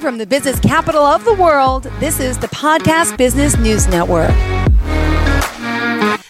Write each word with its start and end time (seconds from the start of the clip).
From 0.00 0.18
the 0.18 0.26
business 0.26 0.58
capital 0.58 1.02
of 1.02 1.24
the 1.24 1.34
world, 1.34 1.84
this 2.00 2.18
is 2.18 2.38
the 2.38 2.48
Podcast 2.48 3.16
Business 3.16 3.56
News 3.56 3.86
Network. 3.86 4.30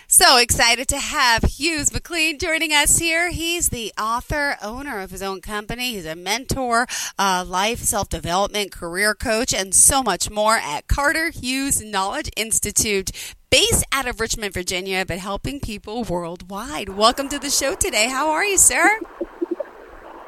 So 0.08 0.36
excited 0.36 0.88
to 0.88 0.98
have 0.98 1.42
Hughes 1.44 1.92
McLean 1.92 2.38
joining 2.38 2.72
us 2.72 2.98
here. 2.98 3.30
He's 3.30 3.70
the 3.70 3.92
author, 3.98 4.56
owner 4.62 5.00
of 5.00 5.10
his 5.10 5.22
own 5.22 5.40
company. 5.40 5.94
He's 5.94 6.04
a 6.06 6.14
mentor, 6.14 6.86
uh, 7.18 7.44
life 7.46 7.78
self 7.78 8.08
development, 8.08 8.72
career 8.72 9.14
coach, 9.14 9.54
and 9.54 9.74
so 9.74 10.02
much 10.02 10.30
more 10.30 10.56
at 10.56 10.86
Carter 10.86 11.30
Hughes 11.30 11.82
Knowledge 11.82 12.30
Institute, 12.36 13.10
based 13.50 13.84
out 13.90 14.06
of 14.06 14.20
Richmond, 14.20 14.52
Virginia, 14.52 15.04
but 15.06 15.18
helping 15.18 15.60
people 15.60 16.04
worldwide. 16.04 16.90
Welcome 16.90 17.28
to 17.30 17.38
the 17.38 17.50
show 17.50 17.74
today. 17.74 18.08
How 18.08 18.30
are 18.30 18.44
you, 18.44 18.58
sir? 18.58 19.00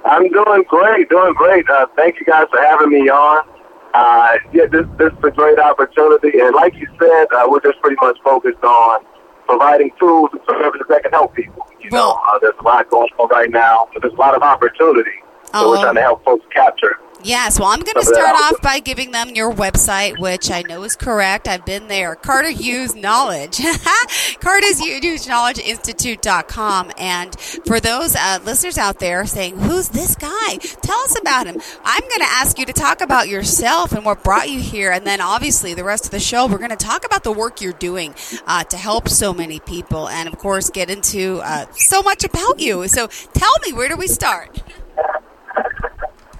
I'm 0.05 0.29
doing 0.31 0.65
great, 0.69 1.09
doing 1.09 1.35
great. 1.35 1.69
Uh, 1.69 1.87
thank 1.97 2.21
you 2.21 2.27
guys 2.27 2.47
for 2.51 2.61
having 2.61 2.91
me 2.91 3.09
on. 3.09 3.47
Uh, 3.95 4.37
yeah, 4.53 4.67
this, 4.67 4.85
this 4.99 5.13
is 5.13 5.19
a 5.25 5.31
great 5.31 5.59
opportunity, 5.59 6.41
and 6.41 6.55
like 6.55 6.75
you 6.75 6.87
said, 7.01 7.27
uh, 7.33 7.47
we're 7.49 7.61
just 7.61 7.81
pretty 7.81 7.97
much 8.03 8.19
focused 8.25 8.63
on 8.65 9.05
providing 9.47 9.91
tools 10.01 10.31
and 10.33 10.41
services 10.49 10.83
that 10.89 11.03
can 11.03 11.13
help 11.13 11.35
people. 11.35 11.67
You 11.81 11.91
Well- 11.93 12.15
know, 12.27 12.33
uh, 12.35 12.39
there's 12.41 12.55
a 12.59 12.63
lot 12.65 12.91
going 12.91 13.09
on 13.19 13.29
right 13.29 13.51
now, 13.51 13.89
but 13.93 14.03
there's 14.03 14.15
a 14.15 14.17
lot 14.17 14.35
of 14.35 14.43
opportunity. 14.43 15.11
So 15.55 15.71
we're 15.71 15.79
Oh. 15.79 15.83
trying 15.83 15.95
to 15.95 16.01
help 16.01 16.25
folks 16.25 16.45
capture. 16.53 16.99
Yes, 17.25 17.59
well, 17.59 17.71
I'm 17.71 17.81
going 17.81 17.95
to 17.95 18.03
Some 18.03 18.13
of 18.13 18.19
that 18.19 18.37
start 18.37 18.53
off 18.53 18.61
by 18.61 18.81
giving 18.81 19.11
them 19.11 19.31
your 19.31 19.51
website, 19.51 20.19
which 20.19 20.51
I 20.51 20.61
know 20.61 20.83
is 20.83 20.95
correct. 20.95 21.49
I've 21.49 21.65
been 21.65 21.89
there. 21.89 22.17
Carter 22.17 22.51
Hughes 22.51 22.95
Knowledge. 22.95 23.61
Carter 24.41 24.75
Hughes 24.77 25.27
Knowledge 25.27 25.59
Institute.com. 25.59 26.93
And 26.99 27.35
for 27.41 27.81
those 27.81 28.15
uh, 28.15 28.41
listeners 28.45 28.77
out 28.77 28.99
there 28.99 29.25
saying, 29.25 29.59
who's 29.59 29.89
this 29.89 30.17
guy? 30.17 30.57
Tell 30.57 30.99
us 30.99 31.19
about 31.19 31.47
him. 31.47 31.63
I'm 31.83 32.03
going 32.03 32.21
to 32.21 32.29
ask 32.29 32.59
you 32.59 32.67
to 32.67 32.75
talk 32.75 33.01
about 33.01 33.29
yourself 33.29 33.93
and 33.93 34.05
what 34.05 34.23
brought 34.23 34.51
you 34.51 34.61
here. 34.61 34.93
And 34.93 35.07
then 35.07 35.23
obviously 35.23 35.73
the 35.73 35.85
rest 35.85 36.05
of 36.05 36.11
the 36.11 36.21
show, 36.21 36.47
we're 36.47 36.59
going 36.59 36.71
to 36.71 36.77
talk 36.77 37.07
about 37.07 37.25
the 37.25 37.33
work 37.33 37.63
you're 37.63 37.73
doing 37.73 38.15
uh, 38.47 38.65
to 38.65 38.77
help 38.77 39.09
so 39.09 39.33
many 39.33 39.61
people. 39.61 40.11
And 40.11 40.29
of 40.29 40.37
course, 40.37 40.69
get 40.69 40.91
into 40.91 41.41
uh, 41.43 41.65
so 41.73 42.03
much 42.03 42.23
about 42.23 42.61
you. 42.61 42.87
So 42.89 43.07
tell 43.07 43.55
me, 43.65 43.73
where 43.73 43.89
do 43.89 43.97
we 43.97 44.09
start? 44.09 44.63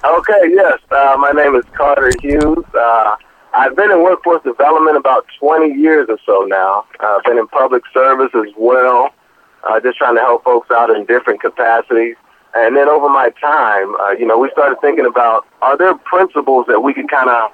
Okay, 0.05 0.51
yes. 0.51 0.81
Uh, 0.91 1.17
my 1.19 1.31
name 1.31 1.55
is 1.55 1.65
Carter 1.73 2.13
Hughes. 2.21 2.65
Uh, 2.75 3.17
I've 3.55 3.75
been 3.75 3.91
in 3.91 4.03
workforce 4.03 4.43
development 4.43 4.99
about 4.99 5.25
20 5.41 5.73
years 5.81 6.09
or 6.11 6.19
so 6.27 6.45
now. 6.47 6.85
I've 7.01 7.25
been 7.25 7.39
in 7.39 7.49
public 7.49 7.85
service 7.95 8.29
as 8.35 8.53
well, 8.59 9.15
uh, 9.63 9.81
just 9.81 9.97
trying 9.97 10.17
to 10.17 10.21
help 10.21 10.45
folks 10.45 10.71
out 10.71 10.91
in 10.91 11.07
different 11.07 11.41
capacities. 11.41 12.17
And 12.53 12.77
then 12.77 12.87
over 12.87 13.09
my 13.09 13.31
time, 13.41 13.95
uh, 13.97 14.11
you 14.11 14.27
know, 14.27 14.37
we 14.39 14.51
started 14.51 14.77
thinking 14.83 15.07
about 15.07 15.47
are 15.63 15.79
there 15.79 15.97
principles 15.97 16.67
that 16.69 16.81
we 16.81 16.93
can 16.93 17.09
kind 17.09 17.31
of 17.31 17.51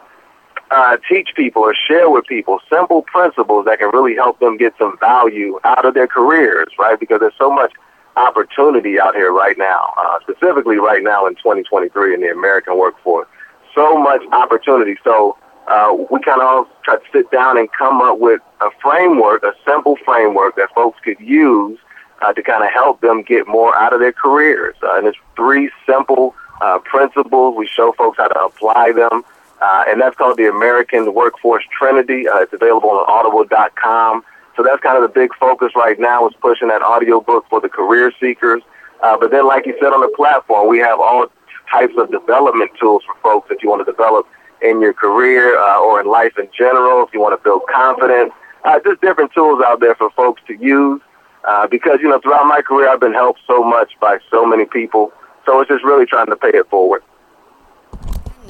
uh, 0.73 0.97
teach 1.09 1.29
people 1.37 1.63
or 1.63 1.75
share 1.75 2.11
with 2.11 2.27
people, 2.27 2.59
simple 2.69 3.03
principles 3.03 3.65
that 3.67 3.79
can 3.79 3.91
really 3.93 4.17
help 4.17 4.41
them 4.41 4.57
get 4.57 4.75
some 4.77 4.99
value 4.99 5.61
out 5.63 5.85
of 5.85 5.95
their 5.95 6.09
careers, 6.09 6.69
right? 6.81 6.99
Because 6.99 7.21
there's 7.21 7.39
so 7.39 7.49
much 7.49 7.73
opportunity 8.17 9.01
out 9.01 9.15
here 9.15 9.33
right 9.33 9.57
now, 9.57 9.93
uh, 9.97 10.19
specifically 10.21 10.77
right 10.77 11.03
now 11.03 11.27
in 11.27 11.35
2023 11.37 12.15
in 12.15 12.21
the 12.21 12.29
American 12.29 12.79
workforce. 12.79 13.29
So 13.75 13.99
much 13.99 14.23
opportunity. 14.33 14.97
So 15.05 15.37
uh, 15.69 15.97
we 16.11 16.21
kind 16.21 16.43
of 16.43 16.67
try 16.83 16.97
to 16.97 17.03
sit 17.13 17.31
down 17.31 17.57
and 17.57 17.71
come 17.73 18.01
up 18.01 18.19
with 18.19 18.41
a 18.61 18.71
framework, 18.83 19.43
a 19.43 19.53
simple 19.65 19.97
framework 20.05 20.57
that 20.57 20.71
folks 20.75 20.99
could 21.01 21.21
use 21.21 21.79
uh, 22.23 22.33
to 22.33 22.43
kind 22.43 22.65
of 22.65 22.71
help 22.71 23.01
them 23.01 23.23
get 23.23 23.47
more 23.47 23.77
out 23.77 23.93
of 23.93 24.01
their 24.01 24.13
careers. 24.13 24.75
Uh, 24.83 24.97
and 24.97 25.07
it's 25.07 25.19
three 25.37 25.71
simple 25.87 26.35
uh, 26.61 26.79
principles. 26.79 27.57
We 27.57 27.67
show 27.67 27.93
folks 27.93 28.19
how 28.19 28.29
to 28.29 28.41
apply 28.41 28.93
them. 28.93 29.25
Uh, 29.61 29.85
and 29.89 30.01
that's 30.01 30.17
called 30.17 30.39
the 30.39 30.49
American 30.49 31.13
Workforce 31.15 31.65
Trinity. 31.71 32.27
Uh, 32.27 32.39
it's 32.39 32.53
available 32.53 32.91
on 32.91 33.05
audible.com. 33.09 34.25
So 34.57 34.63
that's 34.63 34.81
kind 34.83 34.97
of 34.97 35.03
the 35.03 35.13
big 35.13 35.31
focus 35.39 35.73
right 35.75 35.99
now 35.99 36.29
is 36.29 36.35
pushing 36.41 36.69
that 36.69 36.83
audiobook 36.83 37.47
for 37.49 37.61
the 37.61 37.69
career 37.69 38.13
seekers. 38.21 38.63
Uh, 39.03 39.17
but 39.19 39.31
then, 39.31 39.47
like 39.47 39.67
you 39.67 39.75
said 39.81 39.93
on 39.93 40.01
the 40.01 40.13
platform, 40.17 40.69
we 40.69 40.79
have 40.79 41.01
all 41.01 41.27
types 41.71 41.95
of 41.97 42.11
development 42.11 42.71
tools 42.79 43.03
for 43.07 43.15
folks 43.23 43.49
if 43.51 43.63
you 43.63 43.71
want 43.71 43.85
to 43.85 43.91
develop 43.91 44.27
in 44.63 44.81
your 44.81 44.93
career 44.93 45.59
uh, 45.59 45.81
or 45.81 46.01
in 46.01 46.07
life 46.07 46.33
in 46.39 46.49
general, 46.57 47.07
if 47.07 47.15
you 47.15 47.21
want 47.21 47.39
to 47.39 47.43
build 47.43 47.63
confidence. 47.73 48.33
Uh, 48.65 48.79
just 48.85 49.01
different 49.01 49.33
tools 49.33 49.63
out 49.65 49.81
there 49.81 49.95
for 49.95 50.11
folks 50.11 50.43
to 50.47 50.55
use. 50.55 51.01
Uh, 51.49 51.67
because, 51.67 51.99
you 52.03 52.09
know, 52.09 52.21
throughout 52.21 52.45
my 52.45 52.61
career, 52.61 52.91
I've 52.91 53.01
been 53.01 53.15
helped 53.15 53.41
so 53.47 53.65
much 53.65 53.93
by 54.01 54.19
so 54.31 54.45
many 54.45 54.67
people. 54.67 55.13
So 55.47 55.61
it's 55.61 55.71
just 55.71 55.83
really 55.83 56.05
trying 56.05 56.27
to 56.27 56.37
pay 56.37 56.51
it 56.51 56.69
forward. 56.69 57.03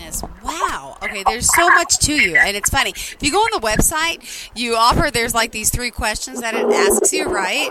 Goodness. 0.00 0.22
Wow. 0.42 0.96
Okay, 1.02 1.22
there's 1.24 1.52
so 1.54 1.68
much 1.68 1.98
to 2.00 2.14
you. 2.14 2.36
And 2.36 2.56
it's 2.56 2.70
funny. 2.70 2.90
If 2.90 3.18
you 3.20 3.30
go 3.30 3.38
on 3.38 3.60
the 3.60 3.66
website, 3.66 4.50
you 4.54 4.74
offer, 4.76 5.10
there's 5.10 5.34
like 5.34 5.52
these 5.52 5.70
three 5.70 5.90
questions 5.90 6.40
that 6.40 6.54
it 6.54 6.64
asks 6.64 7.12
you, 7.12 7.26
right? 7.28 7.70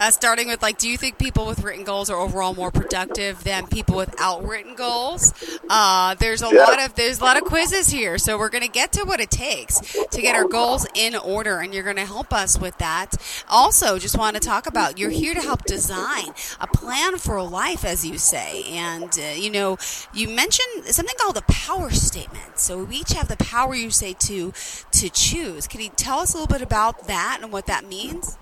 Uh, 0.00 0.10
starting 0.10 0.48
with 0.48 0.62
like, 0.62 0.78
do 0.78 0.88
you 0.88 0.96
think 0.96 1.18
people 1.18 1.46
with 1.46 1.62
written 1.62 1.84
goals 1.84 2.10
are 2.10 2.18
overall 2.18 2.54
more 2.54 2.70
productive 2.70 3.44
than 3.44 3.66
people 3.66 3.96
without 3.96 4.46
written 4.46 4.74
goals? 4.74 5.32
Uh, 5.68 6.14
there's 6.14 6.42
a 6.42 6.48
Yeah. 6.52 6.64
lot 6.64 6.80
of, 6.80 6.94
there's 6.94 7.20
a 7.20 7.24
lot 7.24 7.36
of 7.36 7.44
quizzes 7.44 7.88
here. 7.88 8.18
So 8.18 8.38
we're 8.38 8.48
going 8.48 8.64
to 8.64 8.70
get 8.70 8.92
to 8.92 9.04
what 9.04 9.20
it 9.20 9.30
takes 9.30 9.80
to 10.10 10.20
get 10.20 10.34
our 10.34 10.48
goals 10.48 10.86
in 10.94 11.14
order. 11.14 11.58
And 11.58 11.74
you're 11.74 11.84
going 11.84 11.96
to 11.96 12.06
help 12.06 12.32
us 12.32 12.58
with 12.58 12.78
that. 12.78 13.16
Also, 13.48 13.98
just 13.98 14.16
want 14.16 14.34
to 14.34 14.40
talk 14.40 14.66
about, 14.66 14.98
you're 14.98 15.10
here 15.10 15.34
to 15.34 15.40
help 15.40 15.64
design 15.64 16.26
a 16.60 16.66
plan 16.66 17.18
for 17.18 17.42
life, 17.42 17.84
as 17.84 18.04
you 18.06 18.18
say. 18.18 18.64
And, 18.70 19.10
uh, 19.18 19.34
you 19.34 19.50
know, 19.50 19.76
you 20.12 20.28
mentioned 20.28 20.86
something 20.86 21.14
called 21.18 21.36
the 21.36 21.42
power 21.66 21.90
statement. 21.90 22.58
So 22.58 22.84
we 22.84 22.96
each 22.96 23.12
have 23.12 23.28
the 23.28 23.36
power, 23.36 23.74
you 23.74 23.90
say, 23.90 24.12
to 24.12 24.52
to 24.92 25.10
choose. 25.10 25.66
Can 25.66 25.80
you 25.80 25.88
tell 25.90 26.20
us 26.20 26.32
a 26.32 26.38
little 26.38 26.52
bit 26.52 26.62
about 26.62 27.06
that 27.08 27.40
and 27.42 27.52
what 27.52 27.66
that 27.66 27.84
means? 27.84 28.38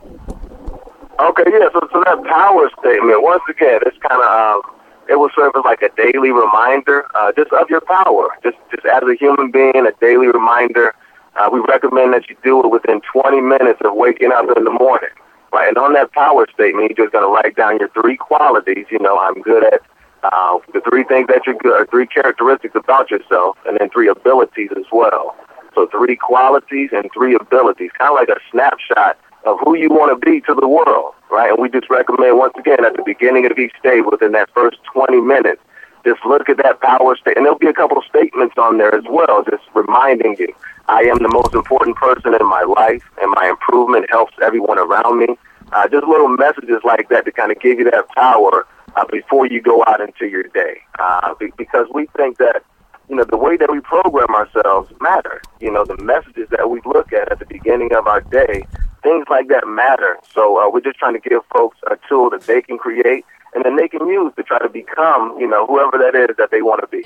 Okay, 1.18 1.44
yeah. 1.46 1.68
So, 1.72 1.88
so 1.92 2.02
that 2.04 2.22
power 2.24 2.68
statement, 2.80 3.22
once 3.22 3.42
again, 3.48 3.80
it's 3.86 3.96
kind 3.98 4.20
of 4.20 4.28
um, 4.28 4.74
it 5.08 5.16
will 5.16 5.30
serve 5.34 5.52
as 5.56 5.64
like 5.64 5.80
a 5.82 5.90
daily 5.96 6.32
reminder, 6.32 7.06
uh, 7.14 7.32
just 7.32 7.52
of 7.52 7.70
your 7.70 7.80
power. 7.80 8.28
Just, 8.42 8.56
just 8.70 8.84
as 8.84 9.02
a 9.02 9.14
human 9.14 9.50
being, 9.50 9.86
a 9.86 9.92
daily 10.00 10.26
reminder. 10.26 10.94
Uh, 11.36 11.48
we 11.52 11.60
recommend 11.66 12.12
that 12.12 12.28
you 12.28 12.36
do 12.44 12.62
it 12.62 12.70
within 12.70 13.00
20 13.12 13.40
minutes 13.40 13.80
of 13.84 13.94
waking 13.94 14.30
up 14.30 14.46
in 14.56 14.62
the 14.62 14.70
morning, 14.70 15.10
right? 15.52 15.66
And 15.68 15.76
on 15.76 15.92
that 15.94 16.12
power 16.12 16.46
statement, 16.54 16.90
you're 16.90 17.06
just 17.06 17.12
going 17.12 17.24
to 17.24 17.28
write 17.28 17.56
down 17.56 17.80
your 17.80 17.88
three 17.88 18.16
qualities. 18.16 18.86
You 18.88 19.00
know, 19.00 19.18
I'm 19.18 19.42
good 19.42 19.64
at 19.64 19.80
uh, 20.24 20.58
the 20.72 20.80
three 20.88 21.04
things 21.04 21.28
that 21.28 21.42
you're 21.46 21.54
good, 21.56 21.80
or 21.80 21.86
three 21.86 22.06
characteristics 22.06 22.74
about 22.74 23.10
yourself, 23.10 23.56
and 23.66 23.76
then 23.78 23.90
three 23.90 24.08
abilities 24.08 24.70
as 24.76 24.84
well. 24.92 25.36
So 25.74 25.88
three 25.88 26.16
qualities 26.16 26.90
and 26.92 27.10
three 27.12 27.34
abilities, 27.34 27.90
kind 27.98 28.10
of 28.10 28.16
like 28.16 28.28
a 28.28 28.40
snapshot 28.50 29.18
of 29.44 29.58
who 29.64 29.76
you 29.76 29.90
want 29.90 30.18
to 30.18 30.24
be 30.24 30.40
to 30.42 30.54
the 30.54 30.68
world, 30.68 31.14
right? 31.30 31.50
And 31.50 31.60
we 31.60 31.68
just 31.68 31.90
recommend 31.90 32.38
once 32.38 32.54
again 32.58 32.84
at 32.84 32.96
the 32.96 33.02
beginning 33.04 33.50
of 33.50 33.58
each 33.58 33.74
day, 33.82 34.00
within 34.00 34.32
that 34.32 34.48
first 34.54 34.78
20 34.92 35.20
minutes, 35.20 35.60
just 36.04 36.24
look 36.24 36.48
at 36.48 36.58
that 36.58 36.80
power 36.80 37.16
state, 37.16 37.36
and 37.36 37.44
there'll 37.44 37.58
be 37.58 37.66
a 37.66 37.72
couple 37.72 37.98
of 37.98 38.04
statements 38.04 38.54
on 38.58 38.78
there 38.78 38.94
as 38.94 39.04
well, 39.08 39.42
just 39.42 39.64
reminding 39.74 40.36
you, 40.38 40.54
I 40.88 41.02
am 41.02 41.18
the 41.18 41.30
most 41.32 41.54
important 41.54 41.96
person 41.96 42.34
in 42.38 42.46
my 42.46 42.62
life, 42.62 43.02
and 43.20 43.32
my 43.34 43.48
improvement 43.48 44.06
helps 44.10 44.34
everyone 44.42 44.78
around 44.78 45.18
me. 45.18 45.36
Uh, 45.72 45.88
just 45.88 46.06
little 46.06 46.28
messages 46.28 46.80
like 46.84 47.08
that 47.08 47.24
to 47.24 47.32
kind 47.32 47.50
of 47.50 47.58
give 47.58 47.78
you 47.78 47.90
that 47.90 48.08
power 48.10 48.66
uh, 48.97 49.05
before 49.10 49.47
you 49.47 49.60
go 49.60 49.84
out 49.87 50.00
into 50.00 50.27
your 50.27 50.44
day, 50.44 50.77
uh, 50.99 51.34
be- 51.34 51.53
because 51.56 51.87
we 51.93 52.06
think 52.16 52.38
that 52.38 52.62
you 53.09 53.16
know, 53.16 53.25
the 53.25 53.37
way 53.37 53.56
that 53.56 53.71
we 53.71 53.81
program 53.81 54.34
ourselves 54.34 54.91
matter. 55.00 55.43
You 55.60 55.71
know, 55.71 55.84
the 55.84 55.97
messages 56.03 56.49
that 56.50 56.71
we 56.71 56.81
look 56.87 57.12
at 57.12 57.31
at 57.31 57.38
the 57.38 57.47
beginning 57.47 57.91
of 57.94 58.06
our 58.06 58.22
day, 58.22 58.65
things 59.03 59.27
like 59.28 59.49
that 59.49 59.69
matter. 59.69 60.19
So 60.32 60.59
uh, 60.59 60.71
we're 60.71 60.81
just 60.81 60.99
trying 60.99 61.15
to 61.15 61.21
give 61.21 61.43
folks 61.55 61.77
a 61.91 61.99
tool 62.09 62.31
that 62.31 62.43
they 62.43 62.62
can 62.62 62.78
create 62.78 63.25
and 63.55 63.64
then 63.64 63.76
they 63.76 63.88
can 63.88 64.06
use 64.08 64.32
to 64.37 64.43
try 64.43 64.58
to 64.58 64.69
become, 64.69 65.38
you 65.38 65.47
know, 65.47 65.67
whoever 65.67 65.99
that 65.99 66.19
is 66.19 66.37
that 66.38 66.50
they 66.50 66.62
want 66.62 66.81
to 66.81 66.87
be. 66.88 67.05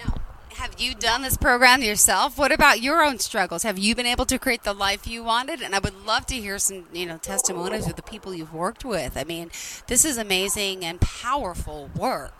Have 0.58 0.74
you 0.80 0.92
done 0.92 1.22
this 1.22 1.36
program 1.36 1.82
yourself? 1.82 2.36
What 2.36 2.50
about 2.50 2.82
your 2.82 3.00
own 3.04 3.20
struggles? 3.20 3.62
Have 3.62 3.78
you 3.78 3.94
been 3.94 4.06
able 4.06 4.26
to 4.26 4.40
create 4.40 4.64
the 4.64 4.72
life 4.72 5.06
you 5.06 5.22
wanted? 5.22 5.62
And 5.62 5.72
I 5.72 5.78
would 5.78 6.04
love 6.04 6.26
to 6.26 6.34
hear 6.34 6.58
some, 6.58 6.86
you 6.92 7.06
know, 7.06 7.16
testimonies 7.16 7.86
of 7.86 7.94
the 7.94 8.02
people 8.02 8.34
you've 8.34 8.52
worked 8.52 8.84
with. 8.84 9.16
I 9.16 9.22
mean, 9.22 9.52
this 9.86 10.04
is 10.04 10.18
amazing 10.18 10.84
and 10.84 11.00
powerful 11.00 11.90
work. 11.96 12.32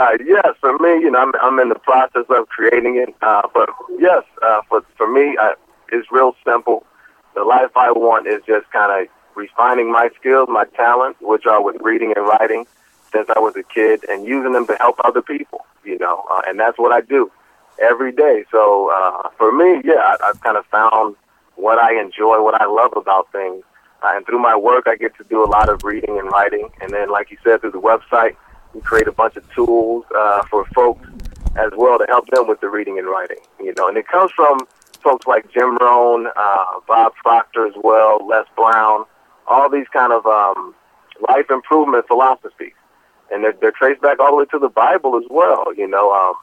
Uh, 0.00 0.16
yes, 0.24 0.54
for 0.58 0.78
me, 0.78 0.88
you 1.02 1.10
know, 1.10 1.18
I'm, 1.18 1.32
I'm 1.42 1.58
in 1.58 1.68
the 1.68 1.78
process 1.78 2.24
of 2.30 2.48
creating 2.48 2.96
it. 2.96 3.14
Uh, 3.20 3.42
but 3.52 3.68
yes, 3.98 4.24
uh, 4.40 4.62
for, 4.70 4.82
for 4.96 5.06
me, 5.06 5.36
uh, 5.36 5.50
it's 5.92 6.10
real 6.10 6.34
simple. 6.46 6.86
The 7.34 7.44
life 7.44 7.76
I 7.76 7.92
want 7.92 8.26
is 8.26 8.40
just 8.46 8.70
kind 8.70 9.02
of 9.02 9.08
refining 9.34 9.92
my 9.92 10.08
skills, 10.18 10.48
my 10.50 10.64
talents, 10.64 11.18
which 11.20 11.44
are 11.44 11.62
with 11.62 11.76
reading 11.82 12.14
and 12.16 12.24
writing 12.26 12.66
since 13.12 13.28
I 13.34 13.38
was 13.38 13.56
a 13.56 13.62
kid, 13.62 14.04
and 14.08 14.26
using 14.26 14.52
them 14.52 14.66
to 14.66 14.76
help 14.76 14.96
other 15.04 15.22
people, 15.22 15.64
you 15.84 15.98
know, 15.98 16.24
uh, 16.30 16.42
and 16.46 16.58
that's 16.58 16.78
what 16.78 16.92
I 16.92 17.00
do 17.00 17.30
every 17.78 18.12
day. 18.12 18.44
So 18.50 18.90
uh, 18.90 19.30
for 19.36 19.52
me, 19.52 19.80
yeah, 19.84 19.94
I, 19.94 20.16
I've 20.28 20.40
kind 20.40 20.56
of 20.56 20.66
found 20.66 21.16
what 21.56 21.78
I 21.78 22.00
enjoy, 22.00 22.42
what 22.42 22.60
I 22.60 22.66
love 22.66 22.92
about 22.96 23.30
things. 23.32 23.64
Uh, 24.02 24.12
and 24.14 24.24
through 24.26 24.38
my 24.38 24.56
work, 24.56 24.86
I 24.86 24.96
get 24.96 25.16
to 25.16 25.24
do 25.24 25.44
a 25.44 25.48
lot 25.48 25.68
of 25.68 25.82
reading 25.82 26.18
and 26.18 26.30
writing. 26.30 26.68
And 26.80 26.92
then, 26.92 27.10
like 27.10 27.30
you 27.30 27.38
said, 27.42 27.60
through 27.60 27.72
the 27.72 27.80
website, 27.80 28.36
we 28.72 28.80
create 28.80 29.08
a 29.08 29.12
bunch 29.12 29.36
of 29.36 29.52
tools 29.52 30.04
uh, 30.16 30.44
for 30.44 30.64
folks 30.66 31.08
as 31.56 31.72
well 31.76 31.98
to 31.98 32.06
help 32.08 32.28
them 32.28 32.46
with 32.46 32.60
the 32.60 32.68
reading 32.68 32.98
and 32.98 33.08
writing. 33.08 33.38
You 33.58 33.74
know, 33.76 33.88
and 33.88 33.96
it 33.96 34.06
comes 34.06 34.30
from 34.30 34.60
folks 35.02 35.26
like 35.26 35.50
Jim 35.52 35.76
Rohn, 35.78 36.28
uh, 36.36 36.64
Bob 36.86 37.14
Proctor 37.16 37.66
as 37.66 37.74
well, 37.82 38.24
Les 38.26 38.44
Brown, 38.56 39.04
all 39.46 39.68
these 39.68 39.88
kind 39.92 40.12
of 40.12 40.26
um, 40.26 40.74
life 41.28 41.50
improvement 41.50 42.06
philosophies, 42.06 42.74
and 43.30 43.44
they're, 43.44 43.54
they're 43.60 43.72
traced 43.72 44.00
back 44.00 44.18
all 44.18 44.30
the 44.30 44.36
way 44.36 44.44
to 44.46 44.58
the 44.58 44.68
Bible 44.68 45.16
as 45.16 45.24
well. 45.30 45.74
You 45.74 45.88
know, 45.88 46.12
um, 46.12 46.34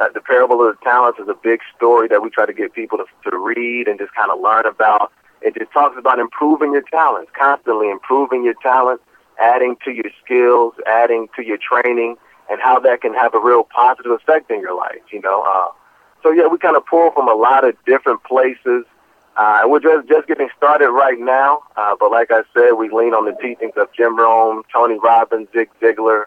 uh, 0.00 0.08
the 0.12 0.20
parable 0.20 0.66
of 0.66 0.76
the 0.76 0.84
talents 0.84 1.18
is 1.20 1.28
a 1.28 1.34
big 1.34 1.60
story 1.76 2.08
that 2.08 2.22
we 2.22 2.30
try 2.30 2.46
to 2.46 2.52
get 2.52 2.72
people 2.72 2.98
to, 2.98 3.30
to 3.30 3.36
read 3.36 3.88
and 3.88 3.98
just 3.98 4.12
kind 4.14 4.30
of 4.30 4.40
learn 4.40 4.66
about. 4.66 5.12
It 5.40 5.54
just 5.56 5.72
talks 5.72 5.96
about 5.98 6.18
improving 6.18 6.72
your 6.72 6.82
talents, 6.82 7.30
constantly 7.38 7.90
improving 7.90 8.44
your 8.44 8.54
talents, 8.62 9.04
adding 9.40 9.76
to 9.84 9.90
your 9.90 10.10
skills, 10.24 10.74
adding 10.86 11.28
to 11.36 11.44
your 11.44 11.58
training, 11.58 12.16
and 12.50 12.60
how 12.60 12.80
that 12.80 13.00
can 13.02 13.14
have 13.14 13.34
a 13.34 13.38
real 13.38 13.64
positive 13.64 14.12
effect 14.12 14.50
in 14.50 14.60
your 14.60 14.74
life. 14.74 15.02
You 15.12 15.20
know, 15.20 15.42
uh, 15.42 15.72
so 16.22 16.30
yeah, 16.32 16.46
we 16.46 16.58
kind 16.58 16.76
of 16.76 16.84
pull 16.86 17.10
from 17.12 17.28
a 17.28 17.34
lot 17.34 17.64
of 17.66 17.76
different 17.84 18.24
places. 18.24 18.84
Uh, 19.36 19.62
we're 19.66 19.80
just, 19.80 20.08
just 20.08 20.28
getting 20.28 20.48
started 20.56 20.90
right 20.90 21.18
now. 21.18 21.62
Uh, 21.76 21.96
but 21.98 22.10
like 22.10 22.30
I 22.30 22.42
said, 22.54 22.72
we 22.72 22.88
lean 22.90 23.14
on 23.14 23.24
the 23.24 23.36
teachings 23.40 23.72
of 23.76 23.88
Jim 23.92 24.16
Rohn, 24.16 24.62
Tony 24.72 24.98
Robbins, 24.98 25.48
Zig 25.52 25.68
Ziglar, 25.80 26.24